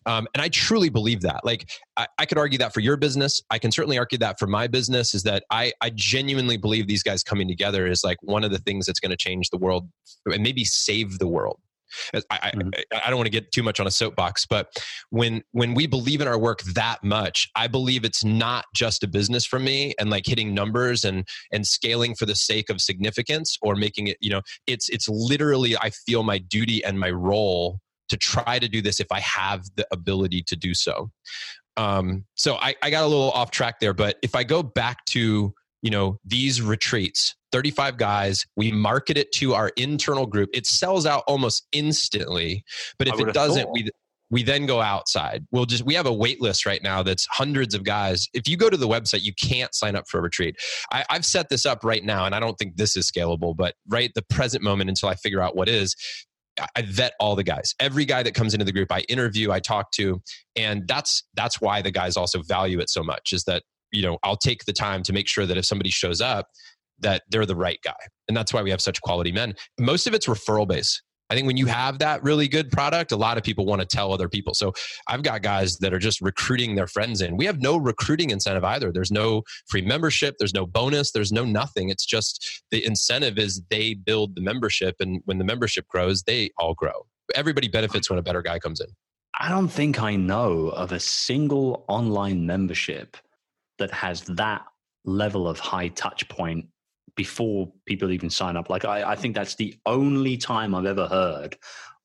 um, 0.07 0.27
and 0.35 0.43
I 0.43 0.49
truly 0.49 0.89
believe 0.89 1.21
that. 1.23 1.45
Like, 1.45 1.71
I, 1.97 2.07
I, 2.19 2.27
could 2.27 2.39
argue 2.39 2.59
that 2.59 2.73
for 2.73 2.81
your 2.81 2.97
business. 2.97 3.43
I 3.51 3.59
can 3.59 3.71
certainly 3.71 3.99
argue 3.99 4.19
that 4.19 4.39
for 4.39 4.47
my 4.47 4.67
business. 4.67 5.15
Is 5.15 5.23
that 5.25 5.45
I, 5.51 5.73
I 5.81 5.91
genuinely 5.95 6.57
believe 6.57 6.87
these 6.87 7.03
guys 7.03 7.23
coming 7.23 7.49
together 7.49 7.87
is 7.87 8.03
like 8.05 8.19
one 8.23 8.45
of 8.45 8.51
the 8.51 8.59
things 8.59 8.87
that's 8.87 9.01
going 9.01 9.11
to 9.11 9.17
change 9.17 9.51
the 9.51 9.59
world 9.59 9.89
and 10.27 10.43
maybe 10.43 10.65
save 10.65 11.19
the 11.19 11.29
world. 11.29 11.59
I, 12.31 12.53
mm-hmm. 12.55 12.71
I, 12.93 13.03
I, 13.07 13.11
don't 13.11 13.19
want 13.19 13.27
to 13.27 13.31
get 13.31 13.53
too 13.53 13.63
much 13.63 13.81
on 13.81 13.87
a 13.87 13.91
soapbox, 13.91 14.47
but 14.47 14.75
when 15.11 15.43
when 15.53 15.75
we 15.75 15.87
believe 15.87 16.21
in 16.21 16.29
our 16.29 16.39
work 16.39 16.63
that 16.75 17.03
much, 17.03 17.51
I 17.55 17.67
believe 17.67 18.05
it's 18.05 18.25
not 18.25 18.65
just 18.75 19.03
a 19.03 19.09
business 19.09 19.45
for 19.45 19.59
me 19.59 19.95
and 19.99 20.11
like 20.11 20.27
hitting 20.27 20.55
numbers 20.55 21.05
and 21.05 21.27
and 21.53 21.67
scaling 21.67 22.15
for 22.15 22.27
the 22.27 22.35
sake 22.35 22.71
of 22.71 22.81
significance 22.81 23.59
or 23.63 23.75
making 23.75 24.07
it. 24.09 24.17
You 24.21 24.31
know, 24.31 24.41
it's 24.67 24.89
it's 24.89 25.09
literally 25.09 25.77
I 25.77 25.91
feel 25.91 26.23
my 26.23 26.39
duty 26.39 26.85
and 26.85 26.99
my 26.99 27.11
role 27.11 27.81
to 28.13 28.17
try 28.17 28.59
to 28.59 28.69
do 28.69 28.81
this 28.81 29.01
if 29.01 29.11
I 29.11 29.21
have 29.21 29.65
the 29.77 29.87
ability 29.93 30.43
to 30.45 30.57
do 30.57 30.75
so. 30.75 31.11
Um, 31.77 32.25
so 32.35 32.57
I, 32.57 32.75
I 32.83 32.91
got 32.91 33.03
a 33.03 33.07
little 33.07 33.31
off 33.33 33.51
track 33.51 33.81
there, 33.81 33.95
but 33.95 34.17
if 34.23 34.35
I 34.35 34.45
go 34.45 34.63
back 34.63 35.05
to 35.07 35.55
you 35.83 35.91
know, 35.91 36.19
these 36.25 36.63
retreats, 36.63 37.35
35 37.51 37.97
guys, 37.97 38.47
we 38.57 38.73
market 38.73 39.19
it 39.19 39.33
to 39.33 39.55
our 39.55 39.71
internal 39.77 40.27
group. 40.27 40.49
It 40.55 40.65
sells 40.65 41.07
out 41.07 41.25
almost 41.27 41.67
instantly. 41.73 42.65
But 42.99 43.09
if 43.09 43.21
it 43.21 43.35
doesn't, 43.35 43.65
thought. 43.65 43.73
we 43.75 43.91
we 44.31 44.43
then 44.43 44.65
go 44.65 44.81
outside. 44.81 45.45
We'll 45.51 45.67
just 45.67 45.85
we 45.85 45.93
have 45.95 46.07
a 46.07 46.13
wait 46.13 46.41
list 46.41 46.65
right 46.65 46.83
now 46.83 47.03
that's 47.03 47.27
hundreds 47.31 47.75
of 47.75 47.85
guys. 47.85 48.29
If 48.33 48.49
you 48.49 48.57
go 48.57 48.71
to 48.71 48.79
the 48.79 48.89
website, 48.89 49.23
you 49.23 49.35
can't 49.35 49.75
sign 49.75 49.95
up 49.95 50.09
for 50.09 50.19
a 50.19 50.23
retreat. 50.23 50.57
I, 50.91 51.05
have 51.11 51.27
set 51.27 51.51
this 51.51 51.67
up 51.67 51.85
right 51.85 52.03
now, 52.03 52.25
and 52.25 52.35
I 52.35 52.41
don't 52.41 52.57
think 52.57 52.77
this 52.77 52.97
is 52.97 53.11
scalable, 53.11 53.55
but 53.55 53.75
right 53.89 54.11
the 54.15 54.23
present 54.23 54.63
moment 54.63 54.89
until 54.89 55.11
I 55.11 55.17
figure 55.17 55.43
out 55.43 55.55
what 55.55 55.69
is, 55.69 55.95
I 56.77 56.83
vet 56.83 57.15
all 57.21 57.37
the 57.37 57.45
guys. 57.45 57.75
Every 57.81 58.05
guy 58.05 58.23
that 58.23 58.35
comes 58.35 58.55
into 58.55 58.65
the 58.65 58.73
group, 58.73 58.93
I 58.93 59.01
interview, 59.01 59.51
I 59.51 59.61
talk 59.61 59.91
to, 59.93 60.21
and 60.57 60.87
that's 60.87 61.23
that's 61.35 61.61
why 61.61 61.83
the 61.83 61.91
guys 61.91 62.17
also 62.17 62.43
value 62.43 62.81
it 62.81 62.91
so 62.91 63.03
much. 63.03 63.33
Is 63.33 63.45
that 63.45 63.63
you 63.93 64.03
know 64.03 64.19
I'll 64.23 64.37
take 64.37 64.65
the 64.65 64.73
time 64.73 65.03
to 65.05 65.13
make 65.13 65.29
sure 65.29 65.47
that 65.47 65.57
if 65.57 65.65
somebody 65.65 65.91
shows 65.91 66.21
up, 66.21 66.47
that 67.01 67.23
they're 67.31 67.47
the 67.47 67.57
right 67.57 67.79
guy, 67.85 67.95
and 68.29 68.37
that's 68.37 68.53
why 68.53 68.63
we 68.63 68.71
have 68.71 68.81
such 68.81 69.01
quality 69.01 69.33
men. 69.33 69.55
Most 69.79 70.07
of 70.07 70.15
it's 70.15 70.27
referral 70.27 70.67
base. 70.67 71.03
I 71.33 71.35
think 71.35 71.47
when 71.47 71.57
you 71.57 71.65
have 71.65 71.99
that 72.01 72.23
really 72.23 72.47
good 72.47 72.71
product, 72.71 73.11
a 73.11 73.17
lot 73.17 73.39
of 73.39 73.43
people 73.43 73.65
want 73.65 73.81
to 73.81 73.87
tell 73.87 74.13
other 74.13 74.29
people. 74.29 74.53
So 74.53 74.75
I've 75.09 75.23
got 75.23 75.41
guys 75.41 75.79
that 75.79 75.95
are 75.95 75.99
just 75.99 76.21
recruiting 76.21 76.75
their 76.75 76.87
friends 76.87 77.23
in. 77.23 77.39
We 77.39 77.47
have 77.47 77.59
no 77.59 77.79
recruiting 77.79 78.29
incentive 78.29 78.65
either. 78.65 78.93
There's 78.93 79.11
no 79.11 79.43
free 79.67 79.81
membership, 79.81 80.35
there's 80.39 80.53
no 80.53 80.67
bonus, 80.67 81.11
there's 81.11 81.33
no 81.33 81.47
nothing. 81.47 81.89
It's 81.89 82.05
just 82.05 82.63
the 82.71 82.85
incentive 82.85 83.39
is 83.39 83.63
they 83.71 83.95
build 83.95 84.35
the 84.35 84.43
membership. 84.43 84.97
And 85.01 85.23
when 85.25 85.39
the 85.39 85.45
membership 85.45 85.89
grows, 85.89 86.23
they 86.23 86.51
all 86.59 86.75
grow. 86.75 87.07
Everybody 87.35 87.69
benefits 87.69 88.11
when 88.11 88.19
a 88.19 88.23
better 88.23 88.43
guy 88.43 88.59
comes 88.59 88.79
in. 88.81 88.89
I 89.41 89.49
don't 89.49 89.69
think 89.69 90.03
I 90.03 90.17
know 90.17 90.69
of 90.69 90.93
a 90.93 91.01
single 91.01 91.87
online 91.89 92.45
membership 92.45 93.17
that 93.79 93.91
has 93.91 94.21
that 94.25 94.67
level 95.07 95.49
of 95.49 95.59
high 95.59 95.89
touch 95.89 96.29
point 96.29 96.67
before 97.17 97.73
people 97.87 98.11
even 98.11 98.31
sign 98.31 98.57
up. 98.57 98.71
Like 98.71 98.85
I, 98.85 99.13
I 99.13 99.17
think 99.17 99.35
that's 99.35 99.55
the 99.55 99.75
only 99.87 100.37
time 100.37 100.75
I've 100.75 100.87
ever 100.87 101.07
heard 101.07 101.57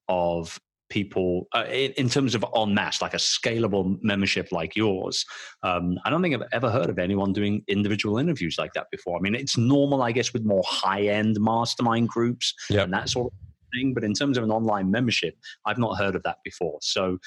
of 0.08 0.60
people 0.90 1.48
uh, 1.54 1.66
in, 1.70 1.92
in, 1.94 2.10
terms 2.10 2.34
of 2.36 2.46
en 2.56 2.74
masse, 2.74 3.02
like 3.02 3.14
a 3.14 3.18
scalable 3.18 3.98
membership 4.02 4.52
like 4.52 4.76
yours. 4.76 5.26
Um, 5.64 6.00
I 6.06 6.10
don't 6.10 6.22
think 6.22 6.36
I've 6.36 6.48
ever 6.52 6.70
heard 6.70 6.90
of 6.90 7.00
anyone 7.00 7.34
doing 7.34 7.64
individual 7.68 8.18
interviews 8.18 8.56
like 8.58 8.74
that 8.74 8.88
before. 8.92 9.18
I 9.18 9.22
mean, 9.22 9.36
it's 9.36 9.58
normal, 9.58 10.02
I 10.02 10.12
guess, 10.12 10.34
with 10.34 10.46
more 10.46 10.64
high 10.66 11.04
end 11.04 11.38
mastermind 11.40 12.10
groups 12.10 12.54
yep. 12.70 12.86
and 12.86 12.94
that 12.94 13.10
sort 13.10 13.28
of 13.28 13.47
thing. 13.78 13.94
But 13.94 14.04
in 14.04 14.14
terms 14.14 14.38
of 14.38 14.44
an 14.44 14.52
online 14.52 14.92
membership, 14.92 15.36
I've 15.66 15.78
not 15.78 15.98
heard 15.98 16.16
of 16.16 16.24
that 16.24 16.38
before. 16.44 16.78
So 16.82 17.18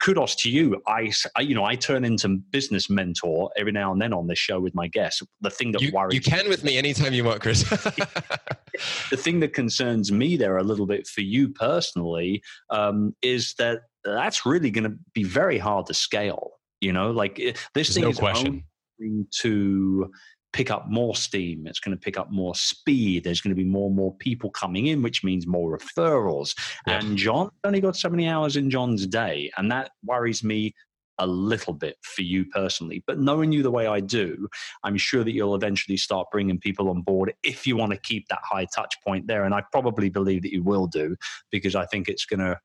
kudos 0.00 0.34
to 0.36 0.50
you. 0.50 0.80
I, 0.86 1.12
I 1.36 1.42
you 1.42 1.54
know, 1.54 1.64
I 1.64 1.76
turn 1.76 2.04
into 2.04 2.28
business 2.50 2.90
mentor 2.90 3.50
every 3.56 3.72
now 3.72 3.92
and 3.92 4.00
then 4.00 4.12
on 4.12 4.26
this 4.26 4.38
show 4.38 4.60
with 4.60 4.74
my 4.74 4.88
guests. 4.88 5.22
The 5.40 5.50
thing 5.50 5.72
that 5.72 5.82
you, 5.82 5.92
worries 5.92 6.14
you 6.14 6.20
can 6.20 6.48
with 6.48 6.64
me 6.64 6.78
anytime 6.78 7.12
you 7.12 7.24
want, 7.24 7.40
Chris. 7.40 7.62
the 9.10 9.16
thing 9.16 9.40
that 9.40 9.54
concerns 9.54 10.10
me 10.10 10.36
there 10.36 10.56
a 10.58 10.64
little 10.64 10.86
bit 10.86 11.06
for 11.06 11.20
you 11.20 11.48
personally 11.48 12.42
um, 12.70 13.14
is 13.22 13.54
that 13.58 13.82
that's 14.04 14.46
really 14.46 14.70
going 14.70 14.84
to 14.84 14.96
be 15.14 15.24
very 15.24 15.58
hard 15.58 15.86
to 15.86 15.94
scale. 15.94 16.52
You 16.80 16.92
know, 16.92 17.10
like 17.10 17.36
this 17.36 17.58
There's 17.74 17.94
thing 17.94 18.04
no 18.04 18.10
is 18.10 18.18
question. 18.18 18.64
to 19.42 20.10
pick 20.52 20.70
up 20.70 20.88
more 20.88 21.14
steam. 21.14 21.66
It's 21.66 21.80
going 21.80 21.96
to 21.96 22.00
pick 22.00 22.18
up 22.18 22.30
more 22.30 22.54
speed. 22.54 23.24
There's 23.24 23.40
going 23.40 23.54
to 23.54 23.62
be 23.62 23.68
more 23.68 23.86
and 23.86 23.96
more 23.96 24.14
people 24.16 24.50
coming 24.50 24.86
in, 24.86 25.02
which 25.02 25.22
means 25.22 25.46
more 25.46 25.76
referrals. 25.78 26.54
And 26.86 27.16
John 27.16 27.50
only 27.64 27.80
got 27.80 27.96
so 27.96 28.08
many 28.08 28.28
hours 28.28 28.56
in 28.56 28.70
John's 28.70 29.06
day. 29.06 29.50
And 29.56 29.70
that 29.70 29.90
worries 30.04 30.42
me 30.42 30.74
a 31.20 31.26
little 31.26 31.74
bit 31.74 31.96
for 32.02 32.22
you 32.22 32.46
personally. 32.46 33.04
But 33.06 33.18
knowing 33.18 33.52
you 33.52 33.62
the 33.62 33.70
way 33.70 33.86
I 33.86 34.00
do, 34.00 34.48
I'm 34.82 34.96
sure 34.96 35.22
that 35.22 35.32
you'll 35.32 35.54
eventually 35.54 35.98
start 35.98 36.26
bringing 36.32 36.58
people 36.58 36.88
on 36.88 37.02
board 37.02 37.34
if 37.42 37.66
you 37.66 37.76
want 37.76 37.92
to 37.92 37.98
keep 37.98 38.26
that 38.28 38.40
high 38.42 38.66
touch 38.74 38.94
point 39.06 39.26
there. 39.26 39.44
And 39.44 39.54
I 39.54 39.62
probably 39.70 40.08
believe 40.08 40.42
that 40.42 40.52
you 40.52 40.62
will 40.62 40.86
do 40.86 41.14
because 41.50 41.76
I 41.76 41.86
think 41.86 42.08
it's 42.08 42.24
going 42.24 42.40
to 42.40 42.58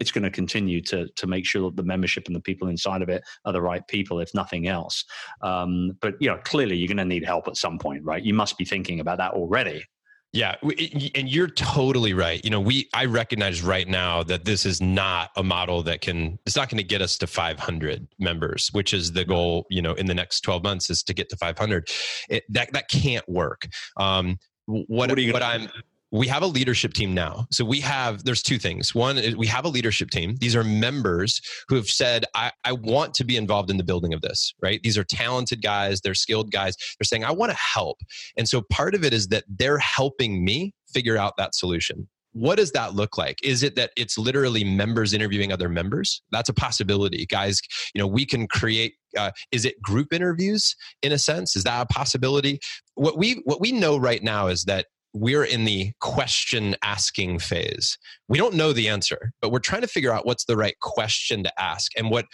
it's 0.00 0.12
going 0.12 0.24
to 0.24 0.30
continue 0.30 0.80
to 0.82 1.08
to 1.08 1.26
make 1.26 1.46
sure 1.46 1.62
that 1.62 1.76
the 1.76 1.82
membership 1.82 2.26
and 2.26 2.36
the 2.36 2.40
people 2.40 2.68
inside 2.68 3.02
of 3.02 3.08
it 3.08 3.22
are 3.44 3.52
the 3.52 3.62
right 3.62 3.86
people, 3.88 4.20
if 4.20 4.32
nothing 4.34 4.68
else. 4.68 5.04
Um, 5.42 5.96
but 6.00 6.14
you 6.20 6.28
know, 6.28 6.38
clearly, 6.44 6.76
you're 6.76 6.88
going 6.88 6.98
to 6.98 7.04
need 7.04 7.24
help 7.24 7.48
at 7.48 7.56
some 7.56 7.78
point, 7.78 8.04
right? 8.04 8.22
You 8.22 8.34
must 8.34 8.58
be 8.58 8.64
thinking 8.64 9.00
about 9.00 9.18
that 9.18 9.32
already. 9.32 9.84
Yeah, 10.32 10.56
and 10.62 11.26
you're 11.26 11.48
totally 11.48 12.12
right. 12.12 12.44
You 12.44 12.50
know, 12.50 12.60
we 12.60 12.88
I 12.92 13.06
recognize 13.06 13.62
right 13.62 13.88
now 13.88 14.22
that 14.24 14.44
this 14.44 14.66
is 14.66 14.78
not 14.78 15.30
a 15.36 15.42
model 15.42 15.82
that 15.84 16.02
can 16.02 16.38
it's 16.44 16.54
not 16.54 16.68
going 16.68 16.76
to 16.78 16.84
get 16.84 17.00
us 17.00 17.16
to 17.18 17.26
500 17.26 18.06
members, 18.18 18.68
which 18.72 18.92
is 18.92 19.12
the 19.12 19.24
goal, 19.24 19.64
you 19.70 19.80
know, 19.80 19.94
in 19.94 20.04
the 20.04 20.14
next 20.14 20.42
12 20.42 20.62
months 20.62 20.90
is 20.90 21.02
to 21.04 21.14
get 21.14 21.30
to 21.30 21.36
500. 21.36 21.88
It, 22.28 22.44
that 22.50 22.72
that 22.74 22.90
can't 22.90 23.26
work. 23.26 23.68
Um 23.96 24.38
what 24.66 25.08
what, 25.08 25.18
what 25.18 25.42
I'm 25.42 25.70
we 26.10 26.26
have 26.28 26.42
a 26.42 26.46
leadership 26.46 26.94
team 26.94 27.12
now. 27.12 27.46
So 27.50 27.64
we 27.64 27.80
have, 27.80 28.24
there's 28.24 28.42
two 28.42 28.58
things. 28.58 28.94
One 28.94 29.18
is 29.18 29.36
we 29.36 29.46
have 29.46 29.64
a 29.64 29.68
leadership 29.68 30.10
team. 30.10 30.36
These 30.40 30.56
are 30.56 30.64
members 30.64 31.40
who 31.68 31.76
have 31.76 31.88
said, 31.88 32.24
I, 32.34 32.52
I 32.64 32.72
want 32.72 33.14
to 33.14 33.24
be 33.24 33.36
involved 33.36 33.70
in 33.70 33.76
the 33.76 33.84
building 33.84 34.14
of 34.14 34.22
this, 34.22 34.54
right? 34.62 34.80
These 34.82 34.96
are 34.96 35.04
talented 35.04 35.62
guys, 35.62 36.00
they're 36.00 36.14
skilled 36.14 36.50
guys. 36.50 36.76
They're 36.98 37.04
saying, 37.04 37.24
I 37.24 37.32
want 37.32 37.52
to 37.52 37.58
help. 37.58 37.98
And 38.36 38.48
so 38.48 38.62
part 38.70 38.94
of 38.94 39.04
it 39.04 39.12
is 39.12 39.28
that 39.28 39.44
they're 39.48 39.78
helping 39.78 40.44
me 40.44 40.72
figure 40.92 41.18
out 41.18 41.34
that 41.36 41.54
solution. 41.54 42.08
What 42.32 42.56
does 42.56 42.72
that 42.72 42.94
look 42.94 43.18
like? 43.18 43.38
Is 43.42 43.62
it 43.62 43.74
that 43.76 43.90
it's 43.96 44.16
literally 44.16 44.62
members 44.62 45.12
interviewing 45.12 45.50
other 45.50 45.68
members? 45.68 46.22
That's 46.30 46.48
a 46.48 46.54
possibility, 46.54 47.26
guys. 47.26 47.60
You 47.94 48.00
know, 48.00 48.06
we 48.06 48.26
can 48.26 48.46
create. 48.46 48.94
Uh, 49.16 49.32
is 49.50 49.64
it 49.64 49.80
group 49.82 50.12
interviews 50.12 50.76
in 51.02 51.10
a 51.10 51.18
sense? 51.18 51.56
Is 51.56 51.64
that 51.64 51.82
a 51.82 51.86
possibility? 51.86 52.60
What 52.94 53.18
we 53.18 53.40
what 53.44 53.60
we 53.60 53.72
know 53.72 53.96
right 53.96 54.22
now 54.22 54.48
is 54.48 54.64
that 54.64 54.86
we're 55.14 55.44
in 55.44 55.64
the 55.64 55.92
question 56.00 56.76
asking 56.82 57.38
phase. 57.38 57.98
We 58.28 58.38
don't 58.38 58.54
know 58.54 58.72
the 58.72 58.88
answer, 58.88 59.32
but 59.40 59.50
we're 59.50 59.58
trying 59.58 59.82
to 59.82 59.88
figure 59.88 60.12
out 60.12 60.26
what's 60.26 60.44
the 60.44 60.56
right 60.56 60.78
question 60.80 61.42
to 61.44 61.60
ask. 61.60 61.92
And 61.96 62.10
what 62.10 62.26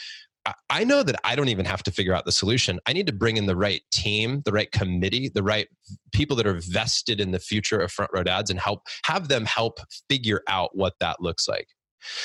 I 0.69 0.85
know 0.85 1.03
that 1.03 1.19
I 1.25 1.37
don't 1.37 1.49
even 1.49 1.65
have 1.65 1.83
to 1.85 1.91
figure 1.91 2.13
out 2.13 2.27
the 2.27 2.33
solution. 2.33 2.79
I 2.87 2.93
need 2.93 3.07
to 3.07 3.15
bring 3.15 3.39
in 3.39 3.47
the 3.47 3.57
right 3.57 3.81
team, 3.91 4.43
the 4.45 4.53
right 4.53 4.71
committee, 4.73 5.31
the 5.35 5.43
right 5.43 5.69
people 6.13 6.37
that 6.37 6.47
are 6.47 6.61
vested 6.61 7.19
in 7.19 7.31
the 7.31 7.39
future 7.39 7.81
of 7.81 7.91
front 7.91 8.11
row 8.13 8.23
dads 8.23 8.51
and 8.51 8.61
help 8.61 8.83
have 9.07 9.29
them 9.29 9.47
help 9.47 9.79
figure 10.11 10.43
out 10.47 10.77
what 10.77 10.95
that 11.01 11.21
looks 11.21 11.49
like. 11.49 11.69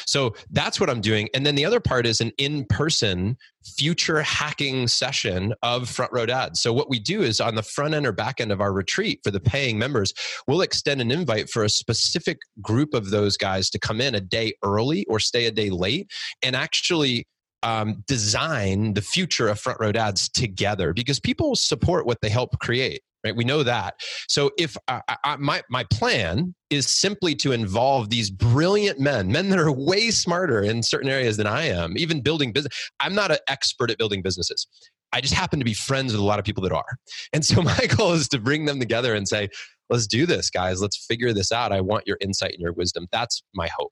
So 0.05 0.35
that's 0.51 0.79
what 0.79 0.89
I'm 0.89 1.01
doing. 1.01 1.29
And 1.33 1.45
then 1.45 1.55
the 1.55 1.65
other 1.65 1.79
part 1.79 2.05
is 2.05 2.21
an 2.21 2.31
in 2.37 2.65
person 2.65 3.37
future 3.77 4.21
hacking 4.21 4.87
session 4.87 5.53
of 5.63 5.89
Front 5.89 6.11
Row 6.11 6.25
Dads. 6.25 6.61
So 6.61 6.73
what 6.73 6.89
we 6.89 6.99
do 6.99 7.21
is 7.21 7.39
on 7.39 7.55
the 7.55 7.63
front 7.63 7.93
end 7.93 8.07
or 8.07 8.11
back 8.11 8.39
end 8.39 8.51
of 8.51 8.61
our 8.61 8.73
retreat 8.73 9.19
for 9.23 9.31
the 9.31 9.39
paying 9.39 9.77
members, 9.77 10.13
we'll 10.47 10.61
extend 10.61 11.01
an 11.01 11.11
invite 11.11 11.49
for 11.49 11.63
a 11.63 11.69
specific 11.69 12.39
group 12.61 12.93
of 12.93 13.09
those 13.09 13.37
guys 13.37 13.69
to 13.71 13.79
come 13.79 14.01
in 14.01 14.15
a 14.15 14.21
day 14.21 14.53
early 14.63 15.05
or 15.09 15.19
stay 15.19 15.45
a 15.45 15.51
day 15.51 15.69
late 15.69 16.09
and 16.41 16.55
actually 16.55 17.25
um, 17.63 18.03
design 18.07 18.93
the 18.93 19.01
future 19.01 19.49
of 19.49 19.59
front 19.59 19.79
row 19.79 19.91
dads 19.91 20.29
together 20.29 20.93
because 20.93 21.19
people 21.19 21.55
support 21.55 22.05
what 22.05 22.21
they 22.21 22.29
help 22.29 22.57
create 22.59 23.01
right? 23.23 23.35
We 23.35 23.43
know 23.43 23.63
that. 23.63 23.95
So 24.27 24.51
if 24.57 24.77
I, 24.87 25.01
I, 25.23 25.35
my 25.37 25.61
my 25.69 25.83
plan 25.91 26.55
is 26.69 26.87
simply 26.87 27.35
to 27.35 27.51
involve 27.51 28.09
these 28.09 28.29
brilliant 28.29 28.99
men 28.99 29.31
men 29.31 29.49
that 29.49 29.59
are 29.59 29.71
way 29.71 30.11
smarter 30.11 30.61
in 30.61 30.83
certain 30.83 31.09
areas 31.09 31.37
than 31.37 31.47
i 31.47 31.63
am 31.63 31.97
even 31.97 32.21
building 32.21 32.51
business 32.51 32.71
i'm 32.99 33.15
not 33.15 33.31
an 33.31 33.39
expert 33.47 33.89
at 33.89 33.97
building 33.97 34.21
businesses. 34.21 34.67
I 35.11 35.21
just 35.21 35.33
happen 35.33 35.57
to 35.57 35.65
be 35.65 35.73
friends 35.73 36.11
with 36.11 36.21
a 36.21 36.23
lot 36.23 36.37
of 36.37 36.45
people 36.45 36.61
that 36.63 36.71
are. 36.71 36.97
And 37.33 37.43
so 37.43 37.61
my 37.63 37.87
goal 37.97 38.13
is 38.13 38.27
to 38.29 38.39
bring 38.39 38.65
them 38.65 38.79
together 38.79 39.15
and 39.15 39.27
say 39.27 39.49
let's 39.89 40.05
do 40.05 40.25
this 40.25 40.49
guys. 40.49 40.81
Let's 40.81 41.03
figure 41.05 41.33
this 41.33 41.51
out. 41.51 41.71
I 41.71 41.81
want 41.81 42.05
your 42.05 42.17
insight 42.21 42.51
and 42.51 42.61
your 42.61 42.73
wisdom. 42.73 43.07
That's 43.11 43.41
my 43.53 43.67
hope. 43.75 43.91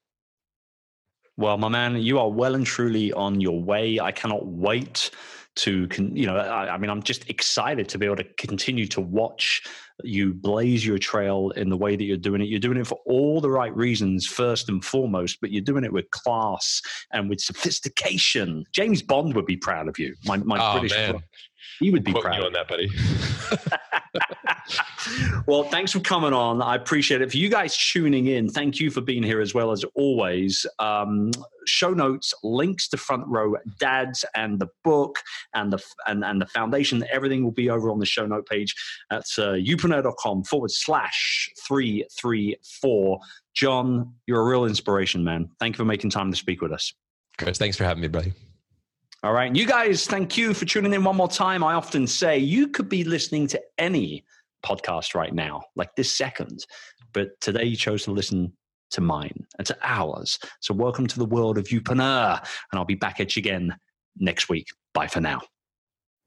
Well 1.37 1.57
my 1.57 1.69
man 1.69 1.97
you 1.97 2.19
are 2.19 2.29
well 2.29 2.55
and 2.55 2.65
truly 2.65 3.13
on 3.13 3.41
your 3.41 3.59
way. 3.61 3.99
I 3.99 4.11
cannot 4.11 4.45
wait 4.45 5.11
to 5.57 5.87
you 5.91 6.25
know 6.25 6.37
I, 6.37 6.75
I, 6.75 6.77
mean 6.77 6.89
i'm 6.89 7.01
just 7.01 7.29
excited 7.29 7.89
to 7.89 7.97
be 7.97 8.05
able 8.05 8.17
to 8.17 8.23
continue 8.23 8.87
to 8.87 9.01
watch 9.01 9.63
you 10.03 10.33
blaze 10.33 10.85
your 10.85 10.99
trail 10.99 11.51
in 11.55 11.69
the 11.69 11.77
way 11.77 11.95
that 11.95 12.03
you're 12.03 12.17
doing 12.17 12.39
it. 12.41 12.49
You're 12.49 12.59
doing 12.59 12.77
it 12.77 12.85
for 12.85 12.99
all 13.07 13.41
the 13.41 13.49
right 13.49 13.75
reasons 13.75 14.27
first 14.27 14.69
and 14.69 14.85
foremost 14.85 15.39
but 15.41 15.51
you're 15.51 15.63
doing 15.63 15.83
it 15.83 15.91
with 15.91 16.09
class 16.11 16.81
and 17.11 17.29
with 17.29 17.41
sophistication. 17.41 18.63
James 18.71 19.01
bond 19.01 19.33
would 19.35 19.47
be 19.47 19.57
proud 19.57 19.87
of 19.87 19.97
you 19.97 20.15
my, 20.25 20.37
my 20.37 20.59
oh, 20.59 20.79
british 20.79 20.97
man. 20.97 21.23
he 21.79 21.89
would 21.89 22.03
be 22.03 22.13
proud. 22.13 22.37
you 22.37 22.43
on 22.43 22.53
that 22.53 22.67
buddy 22.67 22.89
well, 25.47 25.63
thanks 25.63 25.91
for 25.91 25.99
coming 25.99 26.33
on. 26.33 26.61
I 26.61 26.75
appreciate 26.75 27.21
it. 27.21 27.31
For 27.31 27.37
you 27.37 27.49
guys 27.49 27.77
tuning 27.77 28.27
in, 28.27 28.49
thank 28.49 28.79
you 28.79 28.89
for 28.89 29.01
being 29.01 29.23
here 29.23 29.41
as 29.41 29.53
well 29.53 29.71
as 29.71 29.83
always. 29.95 30.65
Um, 30.79 31.31
show 31.65 31.93
notes, 31.93 32.33
links 32.43 32.87
to 32.89 32.97
Front 32.97 33.27
Row 33.27 33.55
Dads 33.79 34.25
and 34.35 34.59
the 34.59 34.67
book 34.83 35.19
and 35.53 35.71
the 35.71 35.83
and, 36.05 36.23
and 36.23 36.41
the 36.41 36.45
foundation. 36.47 37.03
Everything 37.11 37.43
will 37.43 37.51
be 37.51 37.69
over 37.69 37.89
on 37.89 37.99
the 37.99 38.05
show 38.05 38.25
note 38.25 38.47
page 38.47 38.75
at 39.11 39.25
uh, 39.37 39.53
youpreneur.com 39.53 40.43
forward 40.43 40.71
slash 40.71 41.49
three 41.67 42.05
three 42.17 42.55
four. 42.81 43.19
John, 43.53 44.13
you're 44.27 44.41
a 44.41 44.45
real 44.45 44.65
inspiration, 44.65 45.23
man. 45.23 45.49
Thank 45.59 45.75
you 45.75 45.77
for 45.77 45.85
making 45.85 46.11
time 46.11 46.31
to 46.31 46.37
speak 46.37 46.61
with 46.61 46.71
us. 46.71 46.93
Chris, 47.37 47.57
thanks 47.57 47.77
for 47.77 47.83
having 47.83 48.01
me, 48.01 48.07
buddy. 48.07 48.33
All 49.23 49.33
right. 49.33 49.53
You 49.55 49.65
guys, 49.65 50.05
thank 50.05 50.37
you 50.37 50.53
for 50.53 50.65
tuning 50.65 50.93
in 50.93 51.03
one 51.03 51.15
more 51.15 51.27
time. 51.27 51.63
I 51.63 51.73
often 51.73 52.05
say 52.05 52.37
you 52.37 52.67
could 52.67 52.87
be 52.87 53.03
listening 53.03 53.47
to 53.47 53.61
any 53.79 54.23
podcast 54.63 55.15
right 55.15 55.33
now, 55.33 55.63
like 55.75 55.95
this 55.95 56.13
second, 56.13 56.65
but 57.13 57.29
today 57.41 57.63
you 57.63 57.75
chose 57.75 58.03
to 58.03 58.11
listen 58.11 58.53
to 58.91 59.01
mine 59.01 59.45
and 59.57 59.65
to 59.65 59.77
ours. 59.81 60.37
So 60.59 60.71
welcome 60.73 61.07
to 61.07 61.17
the 61.17 61.25
world 61.25 61.57
of 61.57 61.65
Youpreneur, 61.65 62.37
and 62.39 62.79
I'll 62.79 62.85
be 62.85 62.93
back 62.93 63.19
at 63.19 63.35
you 63.35 63.39
again 63.39 63.75
next 64.19 64.49
week. 64.49 64.67
Bye 64.93 65.07
for 65.07 65.19
now. 65.19 65.41